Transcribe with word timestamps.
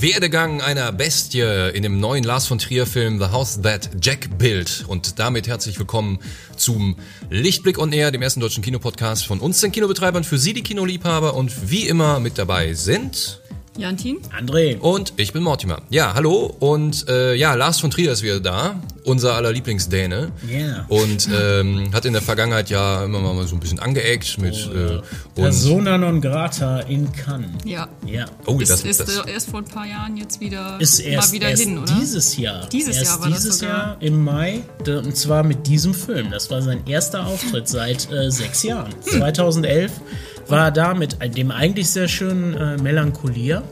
Werdegang 0.00 0.60
einer 0.60 0.92
Bestie 0.92 1.40
in 1.40 1.82
dem 1.82 1.98
neuen 1.98 2.22
Lars 2.22 2.46
von 2.46 2.58
Trier 2.58 2.86
Film 2.86 3.18
The 3.18 3.32
House 3.32 3.60
That 3.62 3.90
Jack 4.00 4.38
Built. 4.38 4.84
Und 4.86 5.18
damit 5.18 5.48
herzlich 5.48 5.76
willkommen 5.76 6.20
zum 6.56 6.96
Lichtblick 7.30 7.80
on 7.80 7.92
Air, 7.92 8.12
dem 8.12 8.22
ersten 8.22 8.38
deutschen 8.38 8.62
Kinopodcast 8.62 9.26
von 9.26 9.40
uns, 9.40 9.60
den 9.60 9.72
Kinobetreibern, 9.72 10.22
für 10.22 10.38
Sie, 10.38 10.52
die 10.52 10.62
Kinoliebhaber. 10.62 11.34
Und 11.34 11.70
wie 11.70 11.88
immer 11.88 12.20
mit 12.20 12.38
dabei 12.38 12.74
sind... 12.74 13.40
Jantin. 13.78 14.18
André. 14.36 14.76
Und 14.78 15.12
ich 15.16 15.32
bin 15.32 15.44
Mortimer. 15.44 15.82
Ja, 15.88 16.14
hallo. 16.14 16.52
Und 16.58 17.08
äh, 17.08 17.34
ja, 17.34 17.54
Lars 17.54 17.78
von 17.78 17.92
Trier 17.92 18.10
ist 18.10 18.24
wieder 18.24 18.40
da, 18.40 18.74
unser 19.04 19.34
aller 19.34 19.52
Lieblingsdäne. 19.52 20.32
Ja. 20.48 20.84
Und 20.88 21.28
ähm, 21.32 21.90
hat 21.92 22.04
in 22.04 22.12
der 22.12 22.22
Vergangenheit 22.22 22.70
ja 22.70 23.04
immer 23.04 23.20
mal 23.20 23.46
so 23.46 23.54
ein 23.54 23.60
bisschen 23.60 23.78
angeeckt 23.78 24.38
mit... 24.38 24.68
Oh, 24.72 24.76
äh, 24.76 24.96
und 24.96 25.04
Persona 25.34 25.96
non 25.96 26.20
grata 26.20 26.80
in 26.80 27.12
Cannes. 27.12 27.50
Ja. 27.64 27.88
Ja. 28.04 28.26
oh, 28.46 28.58
Ist, 28.58 28.70
das, 28.72 28.82
ist 28.82 29.00
das, 29.00 29.18
äh, 29.18 29.30
erst 29.30 29.50
vor 29.50 29.60
ein 29.60 29.64
paar 29.64 29.86
Jahren 29.86 30.16
jetzt 30.16 30.40
wieder 30.40 30.76
Ist 30.80 30.98
erst, 30.98 31.28
mal 31.28 31.36
wieder 31.36 31.50
erst 31.50 31.62
hin, 31.62 31.78
oder? 31.78 31.94
dieses 32.00 32.36
Jahr. 32.36 32.68
Dieses 32.70 32.96
erst 32.96 33.12
Jahr 33.12 33.20
war 33.20 33.30
das 33.30 33.42
dieses. 33.44 33.60
Jahr 33.60 33.96
im 34.00 34.24
Mai. 34.24 34.62
Und 34.86 35.16
zwar 35.16 35.44
mit 35.44 35.68
diesem 35.68 35.94
Film. 35.94 36.32
Das 36.32 36.50
war 36.50 36.62
sein 36.62 36.84
erster 36.86 37.24
Auftritt 37.26 37.68
seit 37.68 38.10
äh, 38.10 38.28
sechs 38.30 38.64
Jahren. 38.64 38.92
2011 39.02 39.92
war 40.48 40.70
da 40.70 40.94
mit 40.94 41.16
dem 41.36 41.50
eigentlich 41.50 41.88
sehr 41.90 42.08
schönen 42.08 42.54
äh, 42.54 42.76
Melancholia. 42.78 43.62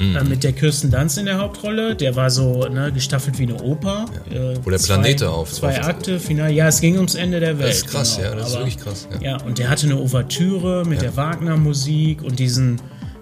Äh, 0.00 0.24
mit 0.24 0.42
der 0.42 0.52
Kirsten 0.52 0.90
Dunst 0.90 1.18
in 1.18 1.26
der 1.26 1.38
Hauptrolle. 1.38 1.94
Der 1.94 2.16
war 2.16 2.30
so 2.30 2.66
ne, 2.66 2.90
gestaffelt 2.92 3.38
wie 3.38 3.44
eine 3.44 3.54
Oper. 3.62 4.06
Äh, 4.28 4.56
Wo 4.64 4.70
der 4.70 4.78
Planet 4.78 5.22
auf- 5.22 5.52
Zwei 5.52 5.80
Akte, 5.82 6.18
Final. 6.18 6.50
Ja, 6.50 6.66
es 6.66 6.80
ging 6.80 6.96
ums 6.96 7.14
Ende 7.14 7.38
der 7.38 7.56
Welt. 7.60 7.68
das 7.70 7.76
ist 7.76 7.86
krass, 7.86 8.16
genau. 8.16 8.28
ja, 8.30 8.34
das 8.34 8.48
ist 8.48 8.54
Aber- 8.56 8.64
wirklich 8.64 8.78
krass. 8.82 9.08
Ja. 9.20 9.30
Ja, 9.38 9.44
und 9.44 9.58
der 9.58 9.68
hatte 9.70 9.86
eine 9.86 9.96
Ouvertüre 9.98 10.84
mit 10.84 11.00
der 11.00 11.16
Wagner-Musik 11.16 12.22
und 12.22 12.40
diesen 12.40 12.80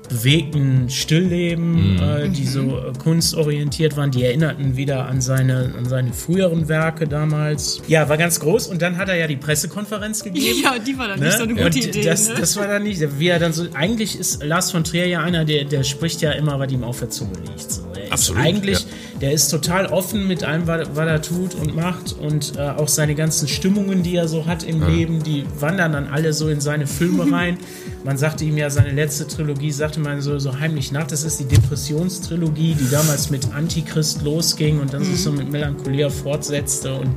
bewegten 0.08 0.90
Stillleben, 0.90 1.94
Mhm. 1.94 2.02
äh, 2.02 2.28
die 2.28 2.46
so 2.46 2.78
äh, 2.78 2.92
kunstorientiert 2.98 3.96
waren. 3.96 4.10
Die 4.10 4.24
erinnerten 4.24 4.76
wieder 4.76 5.06
an 5.06 5.20
seine, 5.20 5.74
an 5.76 5.86
seine 5.86 6.12
früheren 6.12 6.68
Werke 6.68 7.06
damals. 7.08 7.80
Ja, 7.88 8.08
war 8.08 8.16
ganz 8.16 8.38
groß. 8.40 8.66
Und 8.68 8.82
dann 8.82 8.96
hat 8.98 9.08
er 9.08 9.16
ja 9.16 9.26
die 9.26 9.36
Pressekonferenz 9.36 10.22
gegeben. 10.22 10.44
Ja, 10.62 10.78
die 10.78 10.96
war 10.98 11.08
dann 11.08 11.18
Ne? 11.20 11.26
nicht 11.26 11.36
so 11.38 11.44
eine 11.44 11.54
gute 11.54 11.64
und 11.66 11.76
Idee. 11.76 12.02
Das, 12.02 12.28
ne? 12.28 12.34
das 12.38 12.56
war 12.56 12.66
dann 12.66 12.82
nicht, 12.84 13.02
wie 13.18 13.28
er 13.28 13.38
dann 13.38 13.52
so, 13.52 13.66
eigentlich 13.74 14.18
ist 14.18 14.42
Lars 14.42 14.70
von 14.70 14.84
Trier 14.84 15.06
ja 15.06 15.20
einer, 15.20 15.44
der, 15.44 15.64
der 15.64 15.82
spricht 15.84 16.20
ja 16.22 16.32
immer, 16.32 16.58
was 16.58 16.70
ihm 16.72 16.84
auf 16.84 16.98
der 17.00 17.10
Zunge 17.10 17.32
liegt. 17.44 17.70
So. 17.72 17.82
Absolut, 18.10 18.40
Ist 18.40 18.46
eigentlich, 18.46 18.80
ja. 18.80 18.86
Der 19.24 19.32
ist 19.32 19.48
total 19.48 19.86
offen 19.86 20.28
mit 20.28 20.44
allem, 20.44 20.66
was, 20.66 20.86
was 20.92 21.08
er 21.08 21.22
tut 21.22 21.54
und 21.54 21.74
macht 21.74 22.14
und 22.20 22.58
äh, 22.58 22.60
auch 22.60 22.88
seine 22.88 23.14
ganzen 23.14 23.48
Stimmungen, 23.48 24.02
die 24.02 24.16
er 24.16 24.28
so 24.28 24.44
hat 24.44 24.64
im 24.64 24.86
Leben, 24.86 25.22
die 25.22 25.46
wandern 25.58 25.94
dann 25.94 26.08
alle 26.08 26.34
so 26.34 26.50
in 26.50 26.60
seine 26.60 26.86
Filme 26.86 27.32
rein. 27.32 27.56
Man 28.04 28.18
sagte 28.18 28.44
ihm 28.44 28.58
ja, 28.58 28.68
seine 28.68 28.90
letzte 28.90 29.26
Trilogie, 29.26 29.70
sagte 29.70 29.98
man 29.98 30.20
so, 30.20 30.38
so 30.38 30.60
heimlich 30.60 30.92
nach, 30.92 31.06
das 31.06 31.24
ist 31.24 31.40
die 31.40 31.46
Depressionstrilogie, 31.46 32.74
die 32.74 32.90
damals 32.90 33.30
mit 33.30 33.54
Antichrist 33.54 34.20
losging 34.20 34.78
und 34.78 34.92
dann 34.92 35.02
sich 35.02 35.22
so 35.22 35.32
mit 35.32 35.50
Melancholia 35.50 36.10
fortsetzte 36.10 36.92
und 36.92 37.08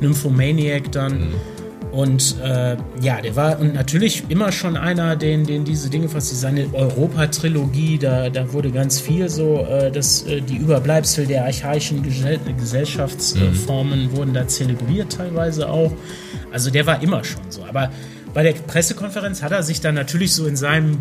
Nymphomaniac 0.00 0.92
dann. 0.92 1.34
Und 1.92 2.36
äh, 2.42 2.76
ja, 3.00 3.20
der 3.20 3.34
war 3.34 3.58
und 3.58 3.74
natürlich 3.74 4.24
immer 4.28 4.52
schon 4.52 4.76
einer, 4.76 5.16
den, 5.16 5.44
den 5.44 5.64
diese 5.64 5.88
Dinge 5.88 6.08
fast 6.08 6.38
seine 6.38 6.66
Europa-Trilogie, 6.72 7.98
da, 7.98 8.28
da 8.28 8.52
wurde 8.52 8.70
ganz 8.70 9.00
viel 9.00 9.28
so, 9.28 9.64
äh, 9.64 9.90
dass 9.90 10.22
äh, 10.26 10.42
die 10.42 10.56
Überbleibsel 10.56 11.26
der 11.26 11.44
archaischen 11.44 12.02
Gesell 12.02 12.38
Gesellschaftsformen 12.58 14.12
wurden 14.12 14.34
da 14.34 14.46
zelebriert 14.46 15.12
teilweise 15.12 15.68
auch. 15.68 15.92
Also 16.52 16.70
der 16.70 16.86
war 16.86 17.02
immer 17.02 17.24
schon 17.24 17.50
so. 17.50 17.64
Aber 17.64 17.90
bei 18.34 18.42
der 18.42 18.52
Pressekonferenz 18.52 19.42
hat 19.42 19.52
er 19.52 19.62
sich 19.62 19.80
dann 19.80 19.94
natürlich 19.94 20.34
so 20.34 20.46
in 20.46 20.56
seinem 20.56 20.98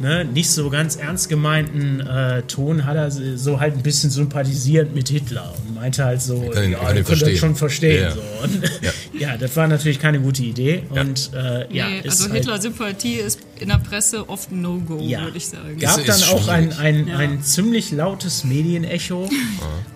ne, 0.00 0.24
nicht 0.24 0.50
so 0.50 0.70
ganz 0.70 0.96
ernst 0.96 1.28
gemeinten 1.28 2.00
äh, 2.00 2.42
Ton 2.42 2.84
hat 2.84 2.96
er 2.96 3.10
so 3.10 3.60
halt 3.60 3.74
ein 3.74 3.82
bisschen 3.82 4.10
sympathisiert 4.10 4.94
mit 4.94 5.08
Hitler 5.08 5.54
und 5.66 5.74
meinte 5.74 6.04
halt 6.04 6.20
so, 6.22 6.40
kann 6.50 6.64
ihn- 6.64 6.72
ja, 6.72 6.78
kann 6.78 6.90
ihn 6.92 6.96
ihr 6.98 7.04
könnt 7.04 7.22
das 7.22 7.38
schon 7.38 7.56
verstehen. 7.56 8.02
Ja. 8.02 8.10
So. 8.12 8.20
Und, 8.42 8.62
Ja. 8.82 8.90
ja. 9.30 9.36
das 9.36 9.56
war 9.56 9.66
natürlich 9.68 9.98
keine 9.98 10.20
gute 10.20 10.42
Idee. 10.42 10.82
Und 10.90 11.30
äh, 11.34 11.72
ja, 11.74 11.88
nee, 11.88 11.98
ist 12.00 12.20
also 12.20 12.24
halt- 12.24 12.34
Hitler-Sympathie 12.44 13.14
ist 13.14 13.40
in 13.60 13.68
der 13.68 13.78
Presse 13.78 14.28
oft 14.28 14.50
ein 14.50 14.62
No-Go, 14.62 14.98
Ja. 15.00 15.22
würde 15.24 15.36
ich 15.36 15.46
sagen. 15.48 15.78
gab 15.78 15.98
Ist- 15.98 16.08
dann 16.08 16.16
ist 16.16 16.32
auch 16.32 16.48
ein, 16.48 16.72
ein, 16.74 17.08
Ja. 17.08 17.16
ein 17.18 17.42
ziemlich 17.42 17.92
lautes 17.92 18.44
Medienecho 18.44 19.28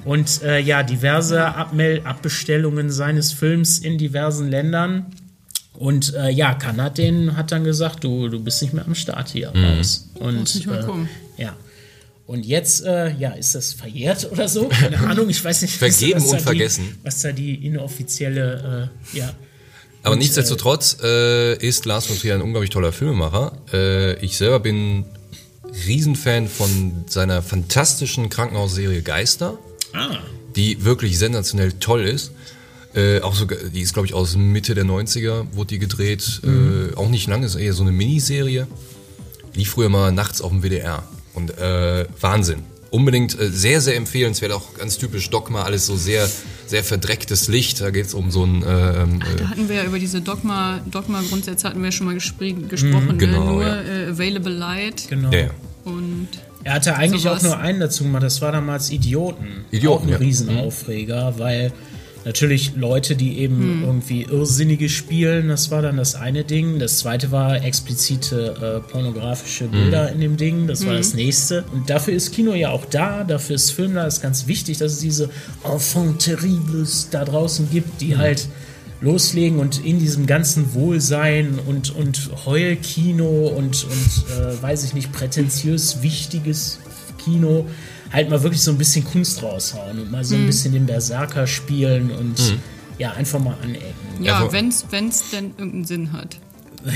und 0.04 0.42
äh, 0.42 0.60
ja, 0.60 0.82
diverse 0.82 1.44
Abmel 1.54 2.02
Abbestellungen 2.04 2.90
seines 2.90 3.32
Films 3.32 3.78
in 3.78 3.98
diversen 3.98 4.48
Ländern. 4.48 5.06
Und 5.78 6.12
äh, 6.14 6.28
ja, 6.30 6.54
Kanat 6.54 6.98
den 6.98 7.36
hat 7.36 7.52
dann 7.52 7.62
gesagt, 7.62 8.02
du, 8.02 8.28
du 8.28 8.40
bist 8.40 8.60
nicht 8.62 8.74
mehr 8.74 8.84
am 8.84 8.96
Start 8.96 9.28
hier 9.28 9.50
raus. 9.50 10.08
Und 10.14 10.40
Muss 10.40 10.54
nicht 10.56 10.66
mehr 10.66 10.80
äh, 10.80 10.84
kommen. 10.84 11.08
ja. 11.36 11.56
Und 12.26 12.44
jetzt, 12.44 12.84
äh, 12.84 13.14
ja, 13.16 13.30
ist 13.30 13.54
das 13.54 13.72
verjährt 13.72 14.30
oder 14.30 14.48
so? 14.48 14.68
Keine 14.68 14.98
Ahnung, 15.08 15.30
ich 15.30 15.42
weiß 15.42 15.62
nicht. 15.62 15.76
Vergeben 15.76 16.20
was 16.20 16.28
und 16.30 16.40
da 16.40 16.44
vergessen. 16.44 16.84
Die, 16.90 17.06
was 17.06 17.22
da 17.22 17.32
die 17.32 17.54
inoffizielle, 17.66 18.90
äh, 19.14 19.16
ja. 19.18 19.30
Aber 20.02 20.16
nichtsdestotrotz 20.16 20.98
äh, 21.02 21.56
ist 21.56 21.86
Lars 21.86 22.06
von 22.06 22.18
Trier 22.18 22.34
ein 22.34 22.42
unglaublich 22.42 22.70
toller 22.70 22.92
Filmemacher. 22.92 23.52
Äh, 23.72 24.24
ich 24.24 24.36
selber 24.36 24.60
bin 24.60 25.04
Riesenfan 25.86 26.48
von 26.48 27.04
seiner 27.06 27.40
fantastischen 27.40 28.28
Krankenhausserie 28.28 29.02
Geister, 29.02 29.56
Ah, 29.94 30.18
die 30.56 30.84
wirklich 30.84 31.18
sensationell 31.18 31.72
toll 31.72 32.02
ist. 32.02 32.32
Äh, 32.94 33.20
auch 33.20 33.34
sogar, 33.34 33.58
die 33.58 33.80
ist, 33.82 33.92
glaube 33.92 34.06
ich, 34.06 34.14
aus 34.14 34.36
Mitte 34.36 34.74
der 34.74 34.84
90er, 34.84 35.46
wurde 35.52 35.68
die 35.68 35.78
gedreht. 35.78 36.40
Äh, 36.44 36.96
auch 36.96 37.08
nicht 37.10 37.28
lange, 37.28 37.46
ist 37.46 37.54
eher 37.54 37.72
so 37.74 37.82
eine 37.82 37.92
Miniserie. 37.92 38.66
Lief 39.54 39.70
früher 39.70 39.88
mal 39.88 40.10
nachts 40.12 40.40
auf 40.40 40.50
dem 40.50 40.62
WDR. 40.62 41.02
Und 41.34 41.56
äh, 41.58 42.06
Wahnsinn. 42.20 42.62
Unbedingt 42.90 43.38
äh, 43.38 43.50
sehr, 43.50 43.82
sehr 43.82 43.96
empfehlenswert. 43.96 44.50
Auch 44.52 44.74
ganz 44.78 44.96
typisch 44.96 45.28
Dogma, 45.28 45.62
alles 45.64 45.84
so 45.84 45.96
sehr, 45.96 46.26
sehr 46.66 46.82
verdrecktes 46.82 47.46
Licht. 47.48 47.82
Da 47.82 47.90
geht 47.90 48.06
es 48.06 48.14
um 48.14 48.30
so 48.30 48.44
ein... 48.44 48.62
Äh, 48.62 49.02
ähm, 49.02 49.20
äh, 49.20 49.36
Da 49.36 49.48
hatten 49.50 49.68
wir 49.68 49.76
ja 49.76 49.84
über 49.84 49.98
diese 49.98 50.22
Dogma, 50.22 50.80
Dogma-Grundsätze 50.90 51.68
hatten 51.68 51.82
wir 51.82 51.92
schon 51.92 52.06
mal 52.06 52.16
gespr- 52.16 52.66
gesprochen. 52.68 53.18
genau, 53.18 53.44
ne? 53.44 53.52
Nur 53.52 53.62
ja. 53.62 53.82
äh, 53.82 54.10
Available 54.10 54.52
Light 54.54 55.06
genau. 55.10 55.30
ja, 55.30 55.38
ja. 55.40 55.50
und 55.84 56.28
Er 56.64 56.72
hatte 56.74 56.96
eigentlich 56.96 57.22
Sowas. 57.24 57.40
auch 57.40 57.48
nur 57.48 57.58
einen 57.58 57.80
dazu 57.80 58.04
gemacht, 58.04 58.22
das 58.22 58.40
war 58.40 58.52
damals 58.52 58.90
Idioten. 58.90 59.66
Idioten, 59.70 59.98
auch 59.98 60.06
ein 60.06 60.08
ja. 60.12 60.16
Riesenaufreger, 60.16 61.34
weil 61.38 61.72
natürlich 62.24 62.72
Leute, 62.76 63.16
die 63.16 63.38
eben 63.38 63.82
irgendwie 63.82 64.22
Irrsinnige 64.22 64.88
spielen, 64.88 65.48
das 65.48 65.70
war 65.70 65.82
dann 65.82 65.96
das 65.96 66.14
eine 66.14 66.44
Ding. 66.44 66.78
Das 66.78 66.98
zweite 66.98 67.30
war 67.30 67.64
explizite 67.64 68.82
äh, 68.86 68.90
pornografische 68.90 69.68
Bilder 69.68 70.12
in 70.12 70.20
dem 70.20 70.36
Ding, 70.36 70.66
das 70.66 70.86
war 70.86 70.94
das 70.94 71.14
nächste. 71.14 71.64
Und 71.72 71.88
dafür 71.88 72.14
ist 72.14 72.32
Kino 72.32 72.54
ja 72.54 72.70
auch 72.70 72.84
da, 72.84 73.24
dafür 73.24 73.56
ist 73.56 73.70
Film 73.70 73.94
da, 73.94 74.06
ist 74.06 74.20
ganz 74.20 74.46
wichtig, 74.46 74.78
dass 74.78 74.92
es 74.92 74.98
diese 75.00 75.30
Enfant 75.64 76.20
terribles 76.20 77.08
da 77.10 77.24
draußen 77.24 77.70
gibt, 77.70 78.00
die 78.00 78.16
halt 78.16 78.48
loslegen 79.00 79.60
und 79.60 79.84
in 79.84 79.98
diesem 80.00 80.26
ganzen 80.26 80.74
Wohlsein 80.74 81.58
und, 81.66 81.94
und 81.94 82.30
Heulkino 82.46 83.48
und, 83.48 83.84
und 83.84 84.24
äh, 84.36 84.60
weiß 84.60 84.84
ich 84.84 84.94
nicht, 84.94 85.12
prätentiös 85.12 86.02
wichtiges 86.02 86.80
Kino 87.24 87.66
halt 88.12 88.30
mal 88.30 88.42
wirklich 88.42 88.62
so 88.62 88.70
ein 88.70 88.78
bisschen 88.78 89.04
Kunst 89.04 89.42
raushauen 89.42 89.98
und 89.98 90.10
mal 90.10 90.24
so 90.24 90.34
ein 90.34 90.46
bisschen 90.46 90.72
den 90.72 90.86
Berserker 90.86 91.46
spielen 91.46 92.10
und 92.10 92.58
ja, 92.98 93.12
einfach 93.12 93.38
mal 93.38 93.56
anecken. 93.62 94.22
ja, 94.22 94.38
Also- 94.40 94.52
wenn's 94.52 94.84
wenn's 94.90 95.30
denn 95.30 95.50
irgendeinen 95.56 95.84
Sinn 95.84 96.12
hat. 96.12 96.38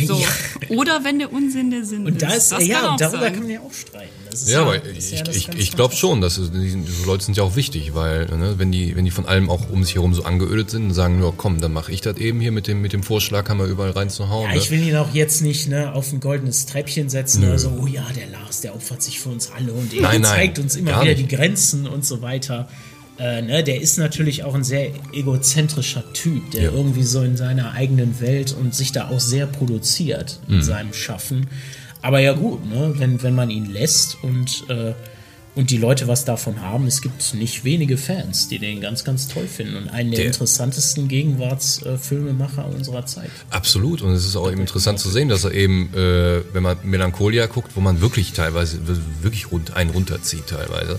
So. 0.06 0.16
Ja. 0.19 0.28
Oder 0.76 1.03
wenn 1.04 1.19
der 1.19 1.32
Unsinn 1.32 1.70
der 1.70 1.84
Sinn 1.84 2.06
Und 2.06 2.22
da 2.22 2.32
ist, 2.32 2.53
das 2.53 2.66
ja, 2.66 2.81
kann 2.81 2.98
darüber 2.98 3.20
sein. 3.20 3.32
kann 3.32 3.43
man 3.43 3.50
ja 3.50 3.60
auch 3.60 3.72
streiten. 3.72 4.09
Das 4.31 4.43
ist 4.43 4.48
Ja, 4.50 4.62
aber 4.62 4.78
das 4.78 4.88
ist 4.97 5.12
ich, 5.12 5.19
ja 5.19 5.25
das 5.25 5.37
ich, 5.37 5.48
ich 5.50 5.72
glaube 5.72 5.94
schon, 5.94 6.20
dass 6.20 6.38
es, 6.38 6.50
die, 6.53 6.70
sind- 6.70 6.88
so 6.88 7.04
Leute 7.04 7.25
sind 7.25 7.37
ja 7.37 7.43
auch 7.43 7.56
wichtig, 7.56 7.92
weil 7.94 8.26
ne, 8.26 8.54
wenn 8.59 8.71
die 8.72 8.97
wenn 8.97 9.04
die 9.04 9.10
von 9.10 9.26
allem 9.26 9.50
auch 9.50 9.69
um 9.69 9.84
sich 9.84 9.97
herum 9.97 10.15
so 10.15 10.22
angeödet 10.22 10.71
sind 10.71 10.84
und 10.84 10.94
sagen, 10.94 11.22
ja 11.22 11.32
komm, 11.37 11.60
dann 11.60 11.72
mache 11.72 11.92
ich 11.92 12.00
das 12.00 12.16
eben 12.16 12.41
hier 12.41 12.53
mit 12.53 12.66
dem 12.69 12.81
mit 12.81 12.92
dem 12.92 13.03
Vorschlaghammer 13.03 13.65
überall 13.65 13.91
reinzuhauen. 13.91 14.47
Ja, 14.48 14.53
ne? 14.54 14.59
ich 14.59 14.71
will 14.71 14.86
ihn 14.86 14.97
auch 14.97 15.12
jetzt 15.12 15.42
nicht 15.42 15.68
ne, 15.68 15.92
auf 15.92 16.12
ein 16.12 16.21
goldenes 16.21 16.65
Treppchen 16.66 17.09
setzen 17.09 17.42
oder 17.45 17.59
so, 17.59 17.77
oh 17.83 17.86
ja, 17.86 18.07
der 18.16 18.28
Lars, 18.28 18.60
der 18.62 18.74
opfert 18.74 19.03
sich 19.03 19.21
für 19.21 19.28
uns 19.30 19.51
alle 19.51 19.72
und 19.72 19.92
er 19.92 20.22
zeigt 20.22 20.59
uns 20.59 20.77
immer 20.77 20.92
wieder 21.03 21.15
nicht. 21.15 21.30
die 21.30 21.36
Grenzen 21.36 21.86
und 21.86 22.07
so 22.07 22.22
weiter. 22.22 22.68
Äh, 23.22 23.41
ne, 23.42 23.63
der 23.63 23.80
ist 23.80 23.98
natürlich 23.98 24.42
auch 24.42 24.54
ein 24.57 24.65
sehr 24.65 24.91
egozentrischer 25.13 26.03
Typ, 26.13 26.51
der 26.51 26.63
Ja. 26.65 26.71
irgendwie 26.72 27.04
so 27.04 27.22
in 27.22 27.36
seiner 27.36 27.71
eigenen 27.72 28.21
Welt 28.21 28.53
und 28.59 28.74
sich 28.74 28.91
da 28.91 29.09
auch 29.10 29.21
sehr 29.21 29.47
produziert 29.47 30.41
in 30.48 30.57
Mhm. 30.57 30.63
seinem 30.63 30.92
Schaffen. 30.92 31.47
Aber 32.01 32.19
ja 32.19 32.33
gut, 32.33 32.69
ne, 32.69 32.95
wenn, 32.98 33.22
wenn 33.22 33.34
man 33.36 33.48
ihn 33.48 33.66
lässt 33.66 34.16
und, 34.24 34.65
äh, 34.69 34.95
und 35.54 35.71
die 35.71 35.77
Leute 35.77 36.09
was 36.09 36.24
davon 36.24 36.63
haben, 36.63 36.86
es 36.89 37.01
gibt 37.01 37.34
nicht 37.34 37.63
wenige 37.63 37.97
Fans, 37.97 38.48
die 38.48 38.59
den 38.59 38.80
ganz, 38.80 39.04
ganz 39.04 39.28
toll 39.28 39.47
finden 39.47 39.77
und 39.77 39.89
einen 39.91 40.10
der, 40.10 40.19
Der- 40.21 40.27
interessantesten 40.27 41.07
Gegenwartsfilmemacher 41.07 42.66
unserer 42.66 43.07
Zeit. 43.07 43.30
Absolut. 43.51 44.03
Und 44.03 44.13
es 44.15 44.24
ist 44.24 44.34
auch 44.36 44.51
eben 44.51 44.60
interessant 44.63 44.98
zu 44.98 45.10
sehen, 45.10 45.28
dass 45.28 45.45
er 45.45 45.53
eben, 45.53 45.92
äh, 45.95 46.41
wenn 46.53 46.63
man 46.63 46.77
Melancholia 46.83 47.47
guckt, 47.47 47.72
wo 47.77 47.80
man 47.80 48.01
wirklich 48.01 48.33
teilweise 48.33 48.78
wirklich 49.22 49.51
rund, 49.53 49.77
einen 49.77 49.91
runterzieht 49.91 50.47
teilweise. 50.48 50.98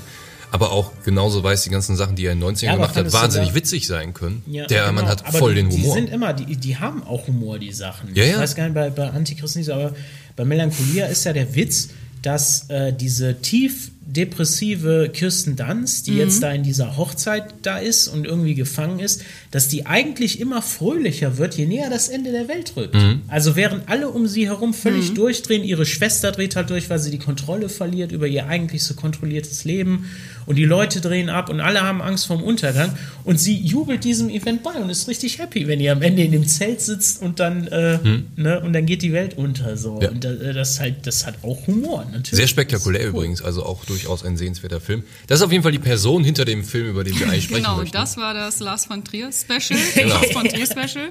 Aber 0.53 0.71
auch 0.71 0.91
genauso 1.03 1.43
weiß 1.43 1.63
die 1.63 1.71
ganzen 1.71 1.95
Sachen, 1.95 2.15
die 2.15 2.25
er 2.27 2.31
in 2.33 2.39
den 2.39 2.47
90ern 2.55 2.65
Ja, 2.65 2.75
gemacht 2.75 2.95
hat, 2.95 3.11
wahnsinnig 3.11 3.49
da- 3.49 3.55
witzig 3.55 3.87
sein 3.87 4.13
können. 4.13 4.43
Ja, 4.45 4.67
Der 4.67 4.81
genau. 4.81 4.93
Mann 4.93 5.07
hat 5.07 5.27
voll 5.35 5.55
die, 5.55 5.61
den 5.63 5.69
Die 5.71 5.77
Humor. 5.81 5.93
sind 5.95 6.09
immer, 6.11 6.31
die, 6.33 6.55
die 6.55 6.77
haben 6.77 7.01
auch 7.03 7.25
Humor, 7.27 7.57
die 7.57 7.71
Sachen. 7.73 8.13
Ja, 8.13 8.23
ich 8.23 8.37
weiß 8.37 8.53
gar 8.55 8.65
nicht, 8.65 8.75
bei, 8.75 8.89
bei 8.91 9.09
Antichrist 9.09 9.55
nicht 9.55 9.69
aber 9.71 9.93
bei 10.35 10.45
Melancholia 10.45 11.07
ist 11.07 11.23
ja 11.23 11.33
der 11.33 11.55
Witz, 11.55 11.89
dass 12.21 12.69
äh, 12.69 12.93
diese 12.93 13.41
tief 13.41 13.89
depressive 14.15 15.09
Kirsten 15.13 15.55
Dunst, 15.55 16.07
die 16.07 16.15
jetzt 16.17 16.41
da 16.43 16.51
in 16.51 16.63
dieser 16.63 16.97
Hochzeit 16.97 17.53
da 17.61 17.77
ist 17.77 18.07
und 18.07 18.25
irgendwie 18.25 18.55
gefangen 18.55 18.99
ist, 18.99 19.21
dass 19.51 19.67
die 19.67 19.85
eigentlich 19.85 20.39
immer 20.39 20.61
fröhlicher 20.61 21.37
wird, 21.37 21.55
je 21.55 21.65
näher 21.65 21.89
das 21.89 22.09
Ende 22.09 22.31
der 22.31 22.47
Welt 22.47 22.73
rückt. 22.75 22.95
Also 23.27 23.55
während 23.55 23.89
alle 23.89 24.09
um 24.09 24.27
sie 24.27 24.47
herum 24.47 24.73
völlig 24.73 25.13
durchdrehen, 25.13 25.63
ihre 25.63 25.85
Schwester 25.85 26.31
dreht 26.31 26.55
halt 26.55 26.69
durch, 26.69 26.89
weil 26.89 26.99
sie 26.99 27.11
die 27.11 27.19
Kontrolle 27.19 27.69
verliert 27.69 28.11
über 28.11 28.27
ihr 28.27 28.47
eigentlich 28.47 28.83
so 28.83 28.93
kontrolliertes 28.93 29.63
Leben 29.65 30.09
und 30.45 30.55
die 30.57 30.65
Leute 30.65 30.99
drehen 31.01 31.29
ab 31.29 31.49
und 31.49 31.59
alle 31.61 31.81
haben 31.81 32.01
Angst 32.01 32.25
vorm 32.27 32.43
Untergang 32.43 32.97
und 33.23 33.39
sie 33.39 33.55
jubelt 33.57 34.03
diesem 34.03 34.29
Event 34.29 34.63
bei 34.63 34.71
und 34.73 34.89
ist 34.89 35.07
richtig 35.07 35.39
happy, 35.39 35.67
wenn 35.67 35.79
ihr 35.79 35.91
am 35.91 36.01
Ende 36.01 36.23
in 36.23 36.31
dem 36.31 36.47
Zelt 36.47 36.81
sitzt 36.81 37.21
und 37.21 37.39
dann 37.39 37.67
äh, 37.67 37.97
ne, 38.35 38.59
und 38.61 38.73
dann 38.73 38.85
geht 38.85 39.01
die 39.01 39.13
Welt 39.13 39.37
unter 39.37 39.77
so 39.77 39.99
Ja. 40.01 40.09
und 40.09 40.25
äh, 40.25 40.53
das 40.53 40.79
halt 40.79 40.95
das 41.07 41.25
hat 41.25 41.35
auch 41.43 41.65
Humor 41.67 42.05
natürlich. 42.11 42.31
Sehr 42.39 42.47
spektakulär 42.47 43.03
Das 43.03 43.09
cool. 43.13 43.17
übrigens, 43.19 43.41
also 43.41 43.63
auch 43.65 43.85
durchaus 44.03 44.23
ein 44.23 44.37
sehenswerter 44.37 44.81
Film. 44.81 45.03
Das 45.27 45.39
ist 45.39 45.45
auf 45.45 45.51
jeden 45.51 45.63
Fall 45.63 45.71
die 45.71 45.79
Person 45.79 46.23
hinter 46.23 46.45
dem 46.45 46.63
Film, 46.63 46.87
über 46.89 47.03
den 47.03 47.17
wir 47.19 47.27
eigentlich 47.27 47.45
sprechen 47.45 47.63
Genau, 47.63 47.77
möchten. 47.77 47.93
das 47.97 48.17
war 48.17 48.33
das 48.33 48.59
Lars 48.59 48.85
von 48.85 49.03
Trier 49.03 49.31
Special. 49.31 49.79
Genau. 49.95 50.15
Lars 50.15 50.31
von 50.31 50.47
Trier 50.47 50.65
Special. 50.65 51.09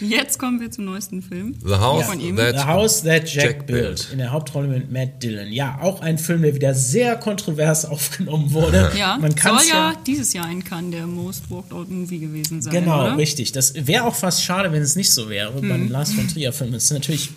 Jetzt 0.00 0.38
kommen 0.38 0.60
wir 0.60 0.70
zum 0.70 0.86
neuesten 0.86 1.22
Film. 1.22 1.54
The 1.64 1.74
House 1.74 2.06
Von 2.06 2.20
ihm. 2.20 2.36
That 2.36 2.56
The 2.58 2.64
House 2.64 3.02
That 3.04 3.28
Jack, 3.32 3.44
Jack 3.44 3.66
built. 3.66 3.82
Built. 3.82 4.08
In 4.12 4.18
der 4.18 4.32
Hauptrolle 4.32 4.66
mit 4.68 4.90
Matt 4.90 5.22
Dillon. 5.22 5.52
Ja, 5.52 5.78
auch 5.80 6.00
ein 6.00 6.18
Film, 6.18 6.42
der 6.42 6.54
wieder 6.54 6.74
sehr 6.74 7.16
kontrovers 7.16 7.84
aufgenommen 7.84 8.52
wurde. 8.52 8.90
Ja, 8.98 9.16
Man 9.18 9.34
kann 9.34 9.58
soll 9.58 9.68
ja, 9.68 9.92
ja 9.92 9.96
dieses 10.06 10.32
Jahr 10.32 10.46
ein 10.46 10.64
Cannes 10.64 10.90
der 10.90 11.06
Most 11.06 11.48
Walked 11.50 11.72
Out 11.72 11.90
Movie 11.90 12.18
gewesen 12.18 12.60
sein. 12.60 12.72
Genau, 12.72 13.04
oder? 13.04 13.16
richtig. 13.16 13.52
Das 13.52 13.72
wäre 13.86 14.04
auch 14.04 14.14
fast 14.14 14.42
schade, 14.42 14.72
wenn 14.72 14.82
es 14.82 14.96
nicht 14.96 15.12
so 15.12 15.28
wäre. 15.30 15.62
Mhm. 15.62 15.68
Beim 15.68 15.88
Lars 15.88 16.12
von 16.12 16.26
Trier 16.26 16.52
Film 16.52 16.74
ist 16.74 16.90
natürlich 16.90 17.30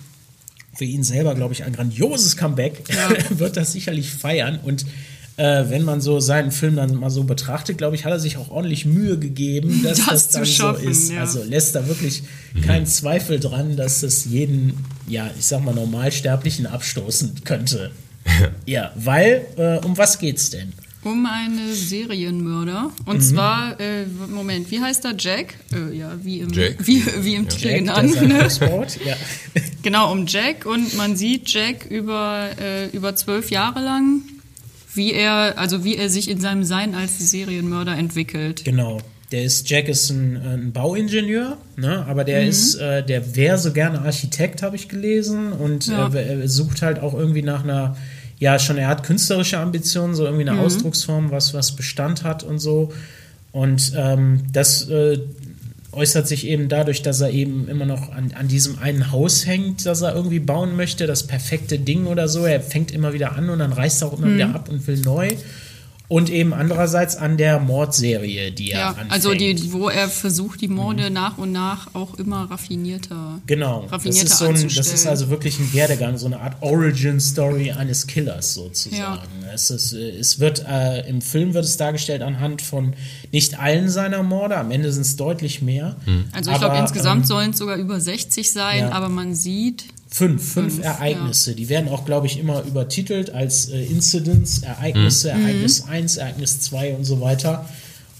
für 0.78 0.86
ihn 0.86 1.04
selber, 1.04 1.36
glaube 1.36 1.54
ich, 1.54 1.64
ein 1.64 1.74
grandioses 1.74 2.38
Comeback. 2.38 2.84
Er 2.88 3.10
wird 3.40 3.58
das 3.58 3.72
sicherlich 3.74 4.12
feiern 4.12 4.60
und 4.64 4.86
äh, 5.38 5.70
wenn 5.70 5.84
man 5.84 6.02
so 6.02 6.20
seinen 6.20 6.52
Film 6.52 6.78
dann 6.78 6.96
mal 6.96 7.12
so 7.12 7.24
betrachtet, 7.24 7.78
glaube 7.78 7.96
ich, 7.96 8.06
hat 8.06 8.12
er 8.12 8.20
sich 8.20 8.38
auch 8.38 8.50
ordentlich 8.50 8.86
Mühe 8.86 9.20
gegeben, 9.20 9.82
dass 9.84 10.00
Das 10.00 10.08
das, 10.08 10.30
zu 10.30 10.38
dann 10.40 10.46
schaffen, 10.48 10.84
so 10.84 10.90
ist. 10.90 11.12
ja. 11.12 11.20
Also 11.22 11.44
lässt 11.44 11.76
da 11.76 11.88
wirklich 11.88 12.24
keinen 12.66 12.88
Zweifel 12.88 13.40
dran, 13.40 13.78
dass 13.78 14.02
es 14.02 14.26
jeden, 14.26 14.74
ja, 15.08 15.30
ich 15.38 15.46
sag 15.46 15.64
mal, 15.64 15.76
Normalsterblichen 15.76 16.66
abstoßen 16.66 17.44
könnte. 17.44 17.92
ja, 18.66 18.92
weil, 18.96 19.46
äh, 19.58 19.78
um 19.86 19.96
was 19.98 20.18
geht's 20.18 20.50
denn? 20.50 20.74
Um 21.04 21.26
eine 21.28 21.72
Serienmörder. 21.74 22.84
Mhm. 22.84 22.92
Und 23.06 23.22
zwar, 23.22 23.80
äh, 23.80 24.06
Moment, 24.08 24.70
wie 24.72 24.82
heißt 24.82 25.06
er? 25.06 25.14
Jack? 25.18 25.54
Äh, 25.72 25.96
ja, 25.96 26.14
wie 26.24 26.40
im, 26.40 26.52
Jack. 26.52 26.76
Wie, 26.86 27.04
wie 27.22 27.36
im 27.36 27.48
Titel 27.48 27.68
Jack, 27.68 27.78
genannt. 27.78 28.22
ne? 28.28 28.50
Ja. 29.06 29.16
Genau, 29.84 30.12
um 30.12 30.26
Jack. 30.28 30.66
Und 30.66 30.96
man 30.96 31.16
sieht 31.16 31.50
Jack 31.50 31.86
über, 31.86 32.50
äh, 32.60 32.88
über 32.90 33.16
zwölf 33.16 33.52
Jahre 33.52 33.80
lang, 33.84 34.22
wie 34.94 35.14
er, 35.14 35.58
also 35.58 35.84
wie 35.84 35.96
er 35.96 36.10
sich 36.10 36.30
in 36.30 36.40
seinem 36.42 36.64
Sein 36.64 36.96
als 36.96 37.20
Serienmörder 37.32 37.96
entwickelt. 37.96 38.64
Genau. 38.66 39.00
Der 39.32 39.44
ist, 39.44 39.70
Jack 39.70 39.90
ist 39.90 40.10
ein, 40.10 40.38
ein 40.38 40.72
Bauingenieur, 40.72 41.58
ne? 41.76 42.06
aber 42.08 42.24
der 42.24 42.44
Mhm. 42.44 42.48
ist, 42.50 42.76
äh, 42.76 43.06
der 43.06 43.36
wäre 43.36 43.58
so 43.58 43.74
gerne 43.74 44.02
Architekt, 44.02 44.62
habe 44.64 44.78
ich 44.78 44.88
gelesen. 44.88 45.52
Und 45.52 45.88
Ja. 45.88 46.08
äh, 46.14 46.40
er 46.42 46.48
sucht 46.48 46.82
halt 46.82 47.00
auch 47.00 47.14
irgendwie 47.14 47.42
nach 47.42 47.64
einer, 47.64 47.98
ja, 48.40 48.58
schon, 48.58 48.78
er 48.78 48.88
hat 48.88 49.04
künstlerische 49.04 49.58
Ambitionen, 49.60 50.16
so 50.16 50.24
irgendwie 50.24 50.44
eine 50.48 50.54
Mhm. 50.54 50.60
Ausdrucksform, 50.62 51.30
was, 51.32 51.54
was 51.54 51.76
Bestand 51.76 52.24
hat 52.24 52.44
und 52.44 52.60
so. 52.60 52.94
Und 53.52 53.92
ähm, 53.98 54.44
das 54.54 54.88
äh, 54.90 55.20
äußert 55.98 56.28
sich 56.28 56.48
eben 56.48 56.70
dadurch, 56.70 57.02
dass 57.02 57.20
er 57.20 57.32
eben 57.32 57.68
immer 57.68 57.86
noch 57.86 58.12
an, 58.12 58.32
an 58.36 58.48
diesem 58.48 58.80
einen 58.80 59.12
Haus 59.12 59.46
hängt, 59.46 59.86
das 59.86 60.02
er 60.02 60.16
irgendwie 60.16 60.40
bauen 60.40 60.76
möchte, 60.76 61.08
das 61.08 61.26
perfekte 61.26 61.80
Ding 61.80 62.06
oder 62.06 62.28
so. 62.28 62.46
Er 62.46 62.62
fängt 62.62 62.92
immer 62.92 63.14
wieder 63.14 63.36
an 63.36 63.50
und 63.50 63.60
dann 63.60 63.74
reißt 63.74 64.02
er 64.04 64.08
auch 64.08 64.18
immer 64.18 64.34
wieder 64.34 64.54
ab 64.54 64.70
und 64.70 64.86
will 64.88 65.00
neu. 65.00 65.30
Und 66.10 66.30
eben 66.30 66.54
andererseits 66.54 67.18
an 67.18 67.36
der 67.36 67.60
Mordserie, 67.60 68.52
die 68.52 68.72
er 68.72 68.80
Ja, 68.80 68.88
anfängt. 68.90 69.12
also 69.12 69.34
die, 69.34 69.74
wo 69.74 69.90
er 69.90 70.08
versucht, 70.08 70.62
die 70.62 70.70
Morde 70.70 71.10
nach 71.10 71.38
und 71.38 71.52
nach 71.52 71.94
auch 71.96 72.14
immer 72.14 72.50
raffinierter. 72.50 73.42
Genau, 73.46 73.82
das 73.84 73.92
raffinierter 73.92 74.26
ist, 74.26 74.38
so 74.38 74.46
ein, 74.46 74.54
das 74.54 74.94
ist 74.94 75.06
also 75.06 75.30
wirklich 75.30 75.60
ein 75.60 75.74
Werdegang, 75.74 76.18
so 76.18 76.28
eine 76.28 76.40
Art 76.40 76.56
Origin-Story 76.62 77.72
eines 77.72 78.08
Killers 78.08 78.54
sozusagen. 78.54 79.28
Ja. 79.42 79.54
Es, 79.54 79.70
ist, 79.70 79.92
es 79.92 80.40
wird 80.40 80.66
äh, 80.66 81.08
im 81.10 81.22
Film 81.22 81.54
wird 81.54 81.66
es 81.66 81.76
dargestellt 81.76 82.22
anhand 82.22 82.62
von 82.62 82.94
nicht 83.34 83.60
allen 83.60 83.90
seiner 83.90 84.24
Morde, 84.24 84.56
am 84.58 84.72
Ende 84.72 84.94
sind 84.94 85.02
es 85.02 85.18
deutlich 85.18 85.62
mehr. 85.62 85.98
Also 86.32 86.52
ich 86.52 86.58
glaube, 86.58 86.78
insgesamt 86.78 87.24
ähm, 87.24 87.28
sollen 87.28 87.50
es 87.52 87.58
sogar 87.58 87.76
über 87.76 88.00
60 88.00 88.50
sein, 88.52 88.80
ja. 88.80 88.92
aber 88.92 89.10
man 89.10 89.36
sieht, 89.36 89.86
Fünf, 90.10 90.54
fünf, 90.54 90.76
Fünf, 90.76 90.86
Ereignisse. 90.86 91.54
Die 91.56 91.70
werden 91.70 91.90
auch, 91.90 92.06
glaube 92.06 92.28
ich, 92.28 92.40
immer 92.40 92.64
übertitelt 92.64 93.30
als 93.32 93.70
äh, 93.70 93.84
Incidents, 93.84 94.60
Ereignisse, 94.60 95.34
Mhm. 95.34 95.42
Ereignis 95.42 95.84
1, 95.88 96.18
Ereignis 96.18 96.62
2 96.62 96.96
und 96.96 97.04
so 97.04 97.20
weiter. 97.22 97.68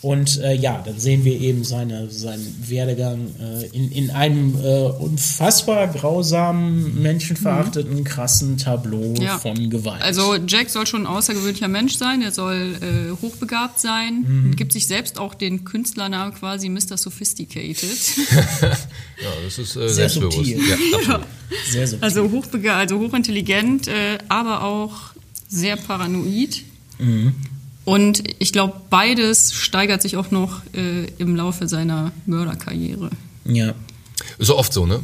Und 0.04 0.38
äh, 0.42 0.54
ja, 0.54 0.82
dann 0.86 1.00
sehen 1.00 1.26
wir 1.26 1.40
eben 1.42 1.64
seine, 1.64 2.12
seinen 2.12 2.56
Werdegang 2.68 3.34
äh, 3.40 3.66
in, 3.76 3.92
in 3.92 4.12
einem 4.12 4.56
äh, 4.64 4.90
unfassbar 5.00 5.88
grausamen, 5.88 7.02
menschenverachteten, 7.02 8.04
krassen 8.04 8.58
Tableau 8.58 8.98
Mhm. 8.98 9.16
Ja. 9.22 9.38
von 9.40 9.70
Gewalt. 9.72 10.02
also 10.04 10.36
Jack 10.48 10.70
soll 10.70 10.86
schon 10.86 11.02
ein 11.04 11.08
außergewöhnlicher 11.08 11.68
Mensch 11.68 11.96
sein, 11.98 12.22
er 12.22 12.32
soll 12.32 12.76
äh, 12.80 13.12
hochbegabt 13.22 13.80
sein, 13.80 14.24
Mhm. 14.28 14.56
gibt 14.56 14.72
sich 14.74 14.86
selbst 14.86 15.18
auch 15.18 15.34
den 15.34 15.66
Künstlernamen 15.66 16.34
quasi 16.36 16.70
Mr. 16.70 16.96
Sophisticated. 16.98 17.98
Ja, 19.20 19.30
das 19.44 19.58
ist 19.58 19.76
äh, 19.76 19.80
Sehr 19.90 20.10
selbstbewusst. 20.10 20.36
subtil. 20.38 20.60
Ja. 21.08 21.20
Sehr 21.72 21.88
subtil. 21.88 22.04
Also 22.04 22.30
hochbegabt, 22.30 22.78
also 22.78 23.00
hochintelligent, 23.00 23.88
äh, 23.88 24.20
aber 24.30 24.64
auch 24.64 24.94
sehr 25.50 25.76
paranoid. 25.76 26.62
Mhm. 27.00 27.34
Und 27.88 28.22
ich 28.40 28.52
glaube, 28.52 28.74
beides 28.90 29.54
steigert 29.54 30.02
sich 30.02 30.18
auch 30.18 30.30
noch 30.30 30.62
äh, 30.74 31.06
im 31.20 31.38
Laufe 31.38 31.70
seiner 31.70 32.12
Mörderkarriere. 32.26 33.10
ja. 33.46 33.74
Ist 34.40 34.48
so 34.48 34.58
oft 34.58 34.74
so, 34.74 34.86
ne? 34.86 35.04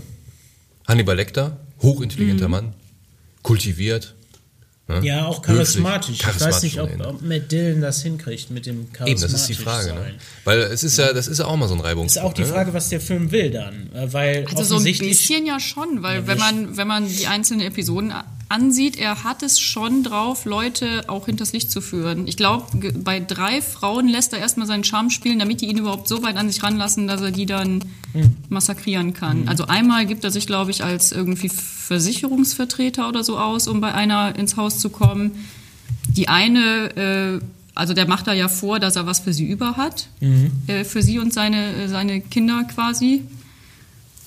Hannibal 0.88 1.15
Lecter, 1.15 1.50
Mhm. 1.51 1.83
hochintelligenter 1.83 2.50
Mann, 2.50 2.74
kultiviert. 3.41 4.15
ne? 4.89 5.00
ja, 5.03 5.25
auch 5.25 5.38
Höflich, 5.47 5.56
charismatisch. 5.56 6.15
Ich 6.15 6.25
weiß 6.27 6.38
charismatisch 6.39 6.63
nicht, 6.63 6.80
ob, 6.81 7.06
ob 7.07 7.21
Matt 7.21 7.51
Dillon 7.51 7.80
das 7.80 8.01
hinkriegt 8.03 8.50
mit 8.51 8.65
dem 8.65 8.80
Eben, 8.81 8.91
charismatisch 8.91 9.31
das 9.31 9.41
ist 9.41 9.47
die 9.50 9.53
Frage, 9.63 9.94
ne? 9.94 10.15
Weil 10.44 10.59
es 10.59 10.83
ist 10.83 10.97
ja, 10.97 11.13
das 11.13 11.27
ist 11.27 11.38
ja 11.39 11.45
auch 11.45 11.56
mal 11.56 11.68
so 11.69 11.75
ein 11.75 11.80
Ist 11.80 11.85
Reibungspunkt. 11.85 12.27
auch 12.27 12.33
die 12.33 12.41
ne? 12.41 12.47
Frage, 12.47 12.74
was 12.74 12.89
der 12.89 13.00
Film 13.00 13.31
will 13.31 13.50
dann. 13.51 13.89
Äh, 13.94 14.12
Weil 14.12 14.45
Also 14.50 14.63
so 14.63 14.75
ein 14.77 14.83
bisschen 14.83 15.45
ja 15.45 15.59
schon, 15.62 16.03
weil 16.03 16.21
Ja, 16.21 16.27
wenn 16.27 16.38
man, 16.39 16.75
wenn 16.75 16.88
man 16.88 17.07
die 17.07 17.28
einzelnen 17.28 17.61
Episoden 17.61 18.11
ansieht, 18.54 18.98
er 18.98 19.24
hat 19.24 19.44
es 19.44 19.60
schon 19.60 20.04
drauf, 20.04 20.45
Leute 20.45 21.04
auch 21.07 21.26
hinters 21.26 21.52
Licht 21.54 21.72
zu 21.72 21.81
führen. 21.81 22.28
Ich 22.28 22.38
glaube, 22.38 22.66
bei 22.94 23.19
drei 23.19 23.62
Frauen 23.62 24.07
lässt 24.07 24.31
er 24.33 24.40
erstmal 24.40 24.68
seinen 24.68 24.83
Charme 24.83 25.10
spielen, 25.10 25.40
damit 25.40 25.62
die 25.62 25.66
ihn 25.66 25.78
überhaupt 25.78 26.07
so 26.07 26.24
weit 26.24 26.38
an 26.38 26.50
sich 26.50 26.62
ranlassen, 26.64 27.07
dass 27.07 27.22
er 27.22 27.31
die 27.31 27.45
dann 27.45 27.83
Hm. 28.14 28.36
massakrieren 28.50 29.14
kann. 29.14 29.48
Also 29.48 29.66
einmal 29.66 30.06
gibt 30.06 30.24
er 30.24 30.30
sich, 30.30 30.45
glaube 30.45 30.69
ich, 30.69 30.83
als 30.83 31.12
irgendwie 31.12 31.50
Versicherungsvertreter 31.50 33.10
oder 33.10 33.24
so 33.24 33.40
aus, 33.40 33.68
um 33.68 33.81
bei 33.81 33.94
einer 33.94 34.36
ins 34.36 34.56
Haus 34.56 34.78
zu 34.78 34.90
kommen. 34.90 35.31
Die 36.10 36.28
eine, 36.28 37.40
äh, 37.42 37.45
also 37.74 37.95
der 37.95 38.07
macht 38.07 38.28
da 38.28 38.33
ja 38.33 38.50
vor, 38.50 38.80
dass 38.80 38.95
er 38.98 39.07
was 39.07 39.22
für 39.22 39.33
sie 39.33 39.45
über 39.48 39.78
hat, 39.78 40.10
äh, 40.68 40.83
für 40.83 41.02
sie 41.02 41.18
und 41.18 41.33
seine, 41.33 41.74
äh, 41.74 41.88
seine 41.88 42.22
Kinder 42.22 42.64
quasi. 42.66 43.24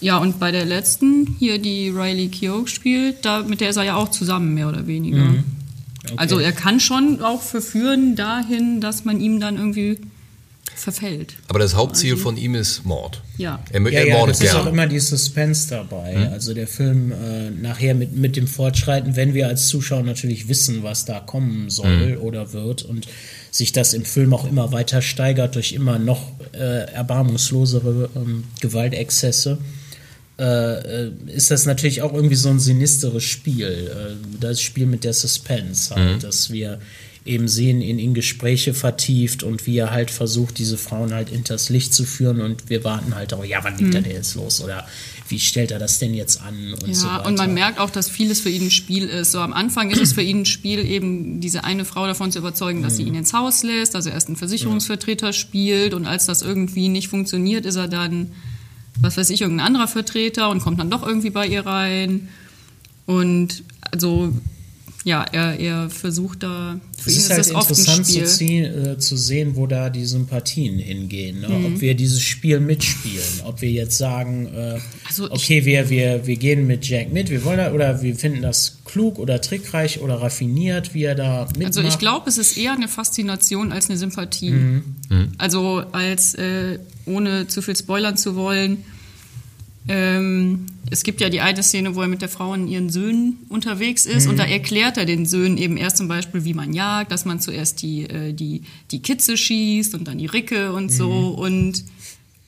Ja, 0.00 0.18
und 0.18 0.38
bei 0.38 0.52
der 0.52 0.64
letzten, 0.64 1.36
hier 1.38 1.58
die 1.58 1.88
Riley 1.88 2.28
Keough 2.28 2.68
spielt, 2.68 3.24
da, 3.24 3.42
mit 3.42 3.60
der 3.60 3.70
ist 3.70 3.76
er 3.76 3.84
ja 3.84 3.96
auch 3.96 4.10
zusammen, 4.10 4.54
mehr 4.54 4.68
oder 4.68 4.86
weniger. 4.86 5.18
Mhm. 5.18 5.44
Also 6.16 6.38
er 6.38 6.52
kann 6.52 6.78
schon 6.80 7.20
auch 7.22 7.42
verführen 7.42 8.14
dahin, 8.14 8.80
dass 8.80 9.04
man 9.04 9.20
ihm 9.20 9.40
dann 9.40 9.56
irgendwie 9.56 9.98
verfällt. 10.74 11.36
Aber 11.48 11.58
das 11.58 11.74
Hauptziel 11.74 12.16
von 12.16 12.36
ihm 12.36 12.54
ist 12.54 12.84
Mord. 12.84 13.22
Ja. 13.38 13.60
Er, 13.72 13.80
Ja, 13.80 13.88
er 13.88 14.08
ja, 14.08 14.16
mordet 14.18 14.36
das 14.36 14.42
ist 14.42 14.50
auch 14.50 14.64
gerne. 14.64 14.70
immer 14.70 14.86
die 14.86 15.00
Suspense 15.00 15.68
dabei. 15.70 16.28
Also 16.30 16.54
der 16.54 16.66
Film 16.66 17.12
äh, 17.12 17.50
nachher 17.50 17.94
mit, 17.94 18.14
mit 18.14 18.36
dem 18.36 18.46
Fortschreiten, 18.46 19.16
wenn 19.16 19.34
wir 19.34 19.48
als 19.48 19.68
Zuschauer 19.68 20.02
natürlich 20.02 20.48
wissen, 20.48 20.82
was 20.82 21.04
da 21.06 21.20
kommen 21.20 21.70
soll 21.70 22.18
oder 22.20 22.52
wird 22.52 22.82
und 22.82 23.08
sich 23.50 23.72
das 23.72 23.94
im 23.94 24.04
Film 24.04 24.34
auch 24.34 24.46
immer 24.46 24.70
weiter 24.72 25.00
steigert 25.00 25.54
durch 25.54 25.72
immer 25.72 25.98
noch 25.98 26.30
äh, 26.52 26.92
erbarmungslosere 26.92 28.10
ähm, 28.14 28.44
Gewaltexzesse, 28.60 29.58
äh, 30.38 31.05
äh, 31.07 31.12
ist 31.35 31.50
das 31.50 31.64
natürlich 31.64 32.02
auch 32.02 32.12
irgendwie 32.12 32.35
so 32.35 32.49
ein 32.50 32.61
sinisteres 32.61 33.25
Spiel. 33.25 33.66
Äh, 33.66 34.38
das 34.40 34.61
Spiel 34.61 34.87
mit 34.87 35.05
der 35.05 35.14
Suspense 35.14 35.95
halt, 35.95 36.25
dass 36.25 36.50
wir 36.50 36.78
eben 37.25 37.49
sehen, 37.49 37.81
ihn 37.81 37.99
in 37.99 38.14
Gespräche 38.14 38.73
vertieft 38.73 39.43
und 39.43 39.66
wie 39.66 39.78
er 39.78 39.90
halt 39.90 40.12
versucht, 40.12 40.59
diese 40.59 40.78
Frauen 40.78 41.12
halt 41.12 41.31
hinters 41.31 41.71
Licht 41.71 41.93
zu 41.93 42.05
führen 42.05 42.40
und 42.40 42.71
wir 42.71 42.85
warten 42.85 43.16
halt 43.16 43.35
auch, 43.35 43.45
ja, 43.45 43.64
wann 43.64 43.76
legt 43.78 43.95
er 43.95 44.02
denn 44.02 44.12
jetzt 44.12 44.37
los 44.37 44.61
oder 44.62 44.87
wie 45.28 45.40
stellt 45.40 45.73
er 45.73 45.81
das 45.81 45.99
denn 45.99 46.14
jetzt 46.14 46.40
an 46.40 46.75
und 46.75 46.87
Ja, 46.87 46.95
so 46.95 47.07
weiter. 47.09 47.26
und 47.26 47.37
man 47.37 47.52
merkt 47.52 47.81
auch, 47.81 47.90
dass 47.90 48.09
vieles 48.09 48.40
für 48.40 48.49
ihn 48.50 48.66
ein 48.66 48.71
Spiel 48.71 49.09
ist. 49.09 49.33
So 49.33 49.40
am 49.40 49.52
Anfang 49.55 49.90
ist 49.90 50.00
es 50.00 50.12
für 50.12 50.23
ihn 50.23 50.43
ein 50.43 50.47
Spiel, 50.47 50.88
eben 50.88 51.40
diese 51.40 51.64
eine 51.64 51.85
Frau 51.85 52.07
davon 52.07 52.31
zu 52.31 52.38
überzeugen, 52.38 52.83
dass 52.83 52.97
sie 52.97 53.02
ihn 53.02 53.16
ins 53.16 53.33
Haus 53.33 53.64
lässt, 53.64 53.97
also 53.97 54.09
erst 54.09 54.28
einen 54.28 54.37
Versicherungsvertreter 54.37 55.33
spielt 55.33 55.95
und 55.95 56.07
als 56.07 56.26
das 56.26 56.43
irgendwie 56.43 56.88
nicht 56.88 57.09
funktioniert, 57.09 57.66
ist 57.66 57.75
er 57.76 57.88
dann, 57.88 58.31
was 59.00 59.16
weiß 59.16 59.30
ich, 59.30 59.42
irgendein 59.42 59.66
anderer 59.66 59.88
Vertreter 59.88 60.50
und 60.50 60.60
kommt 60.60 60.78
dann 60.80 60.90
doch 60.90 61.06
irgendwie 61.06 61.30
bei 61.30 61.46
ihr 61.46 61.66
rein. 61.66 62.28
Und 63.06 63.62
also 63.92 64.32
ja, 65.06 65.22
er, 65.22 65.56
er 65.60 65.88
versucht 65.88 66.42
da, 66.42 66.80
für 66.98 67.10
es 67.10 67.14
ihn 67.14 67.20
ist, 67.20 67.30
halt 67.30 67.46
interessant 67.46 68.06
zu, 68.06 68.25
ziehen, 68.25 68.64
äh, 68.64 68.98
zu, 68.98 69.16
sehen, 69.16 69.54
wo 69.54 69.68
da 69.68 69.88
die 69.88 70.04
Sympathien 70.04 70.80
hingehen. 70.80 71.42
Ne? 71.42 71.48
Mhm. 71.48 71.66
Ob 71.66 71.80
wir 71.80 71.94
dieses 71.94 72.22
Spiel 72.22 72.58
mitspielen, 72.58 73.22
ob 73.44 73.60
wir 73.60 73.70
jetzt 73.70 73.98
sagen, 73.98 74.52
äh, 74.52 74.80
also 75.06 75.30
okay, 75.30 75.64
wir, 75.64 75.90
wir, 75.90 76.26
wir 76.26 76.34
gehen 76.34 76.66
mit 76.66 76.88
Jack 76.88 77.12
mit, 77.12 77.30
wir 77.30 77.44
wollen 77.44 77.58
da, 77.58 77.72
oder 77.72 78.02
wir 78.02 78.16
finden 78.16 78.42
das 78.42 78.78
klug 78.84 79.20
oder 79.20 79.40
trickreich 79.40 80.00
oder 80.00 80.20
raffiniert, 80.20 80.92
wie 80.92 81.04
er 81.04 81.14
da 81.14 81.44
mitmacht. 81.56 81.66
Also 81.66 81.82
ich 81.82 81.98
glaube, 82.00 82.28
es 82.28 82.36
ist 82.36 82.58
eher 82.58 82.72
eine 82.72 82.88
Faszination 82.88 83.70
als 83.70 83.88
eine 83.88 83.98
Sympathie. 83.98 84.50
Mhm. 84.50 84.82
Mhm. 85.08 85.32
Also 85.38 85.84
als, 85.92 86.34
äh, 86.34 86.80
ohne 87.04 87.46
zu 87.46 87.62
viel 87.62 87.76
spoilern 87.76 88.16
zu 88.16 88.34
wollen, 88.34 88.82
ähm, 89.88 90.66
es 90.90 91.02
gibt 91.02 91.21
ja 91.21 91.28
die 91.28 91.40
eine 91.40 91.62
Szene, 91.62 91.95
wo 91.95 92.02
er 92.02 92.09
mit 92.09 92.23
der 92.23 92.28
Frau 92.28 92.52
und 92.52 92.69
ihren 92.69 92.90
Söhnen 92.90 93.38
unterwegs 93.49 94.07
ist 94.07 94.25
mhm. 94.25 94.31
und 94.31 94.38
da 94.38 94.45
erklärt 94.45 94.97
er 94.97 95.05
den 95.05 95.26
Söhnen 95.26 95.59
eben 95.59 95.76
erst 95.76 95.97
zum 95.97 96.09
Beispiel, 96.09 96.45
wie 96.45 96.55
man 96.55 96.73
jagt, 96.73 97.12
dass 97.12 97.25
man 97.25 97.40
zuerst 97.40 97.83
die, 97.83 98.02
äh, 98.02 98.33
die, 98.33 98.62
die 98.90 99.00
Kitze 99.00 99.37
schießt 99.37 99.95
und 99.95 100.09
dann 100.09 100.19
die 100.19 100.26
Ricke 100.26 100.73
und 100.73 100.85
mhm. 100.85 100.90
so 100.90 101.11
und 101.11 101.85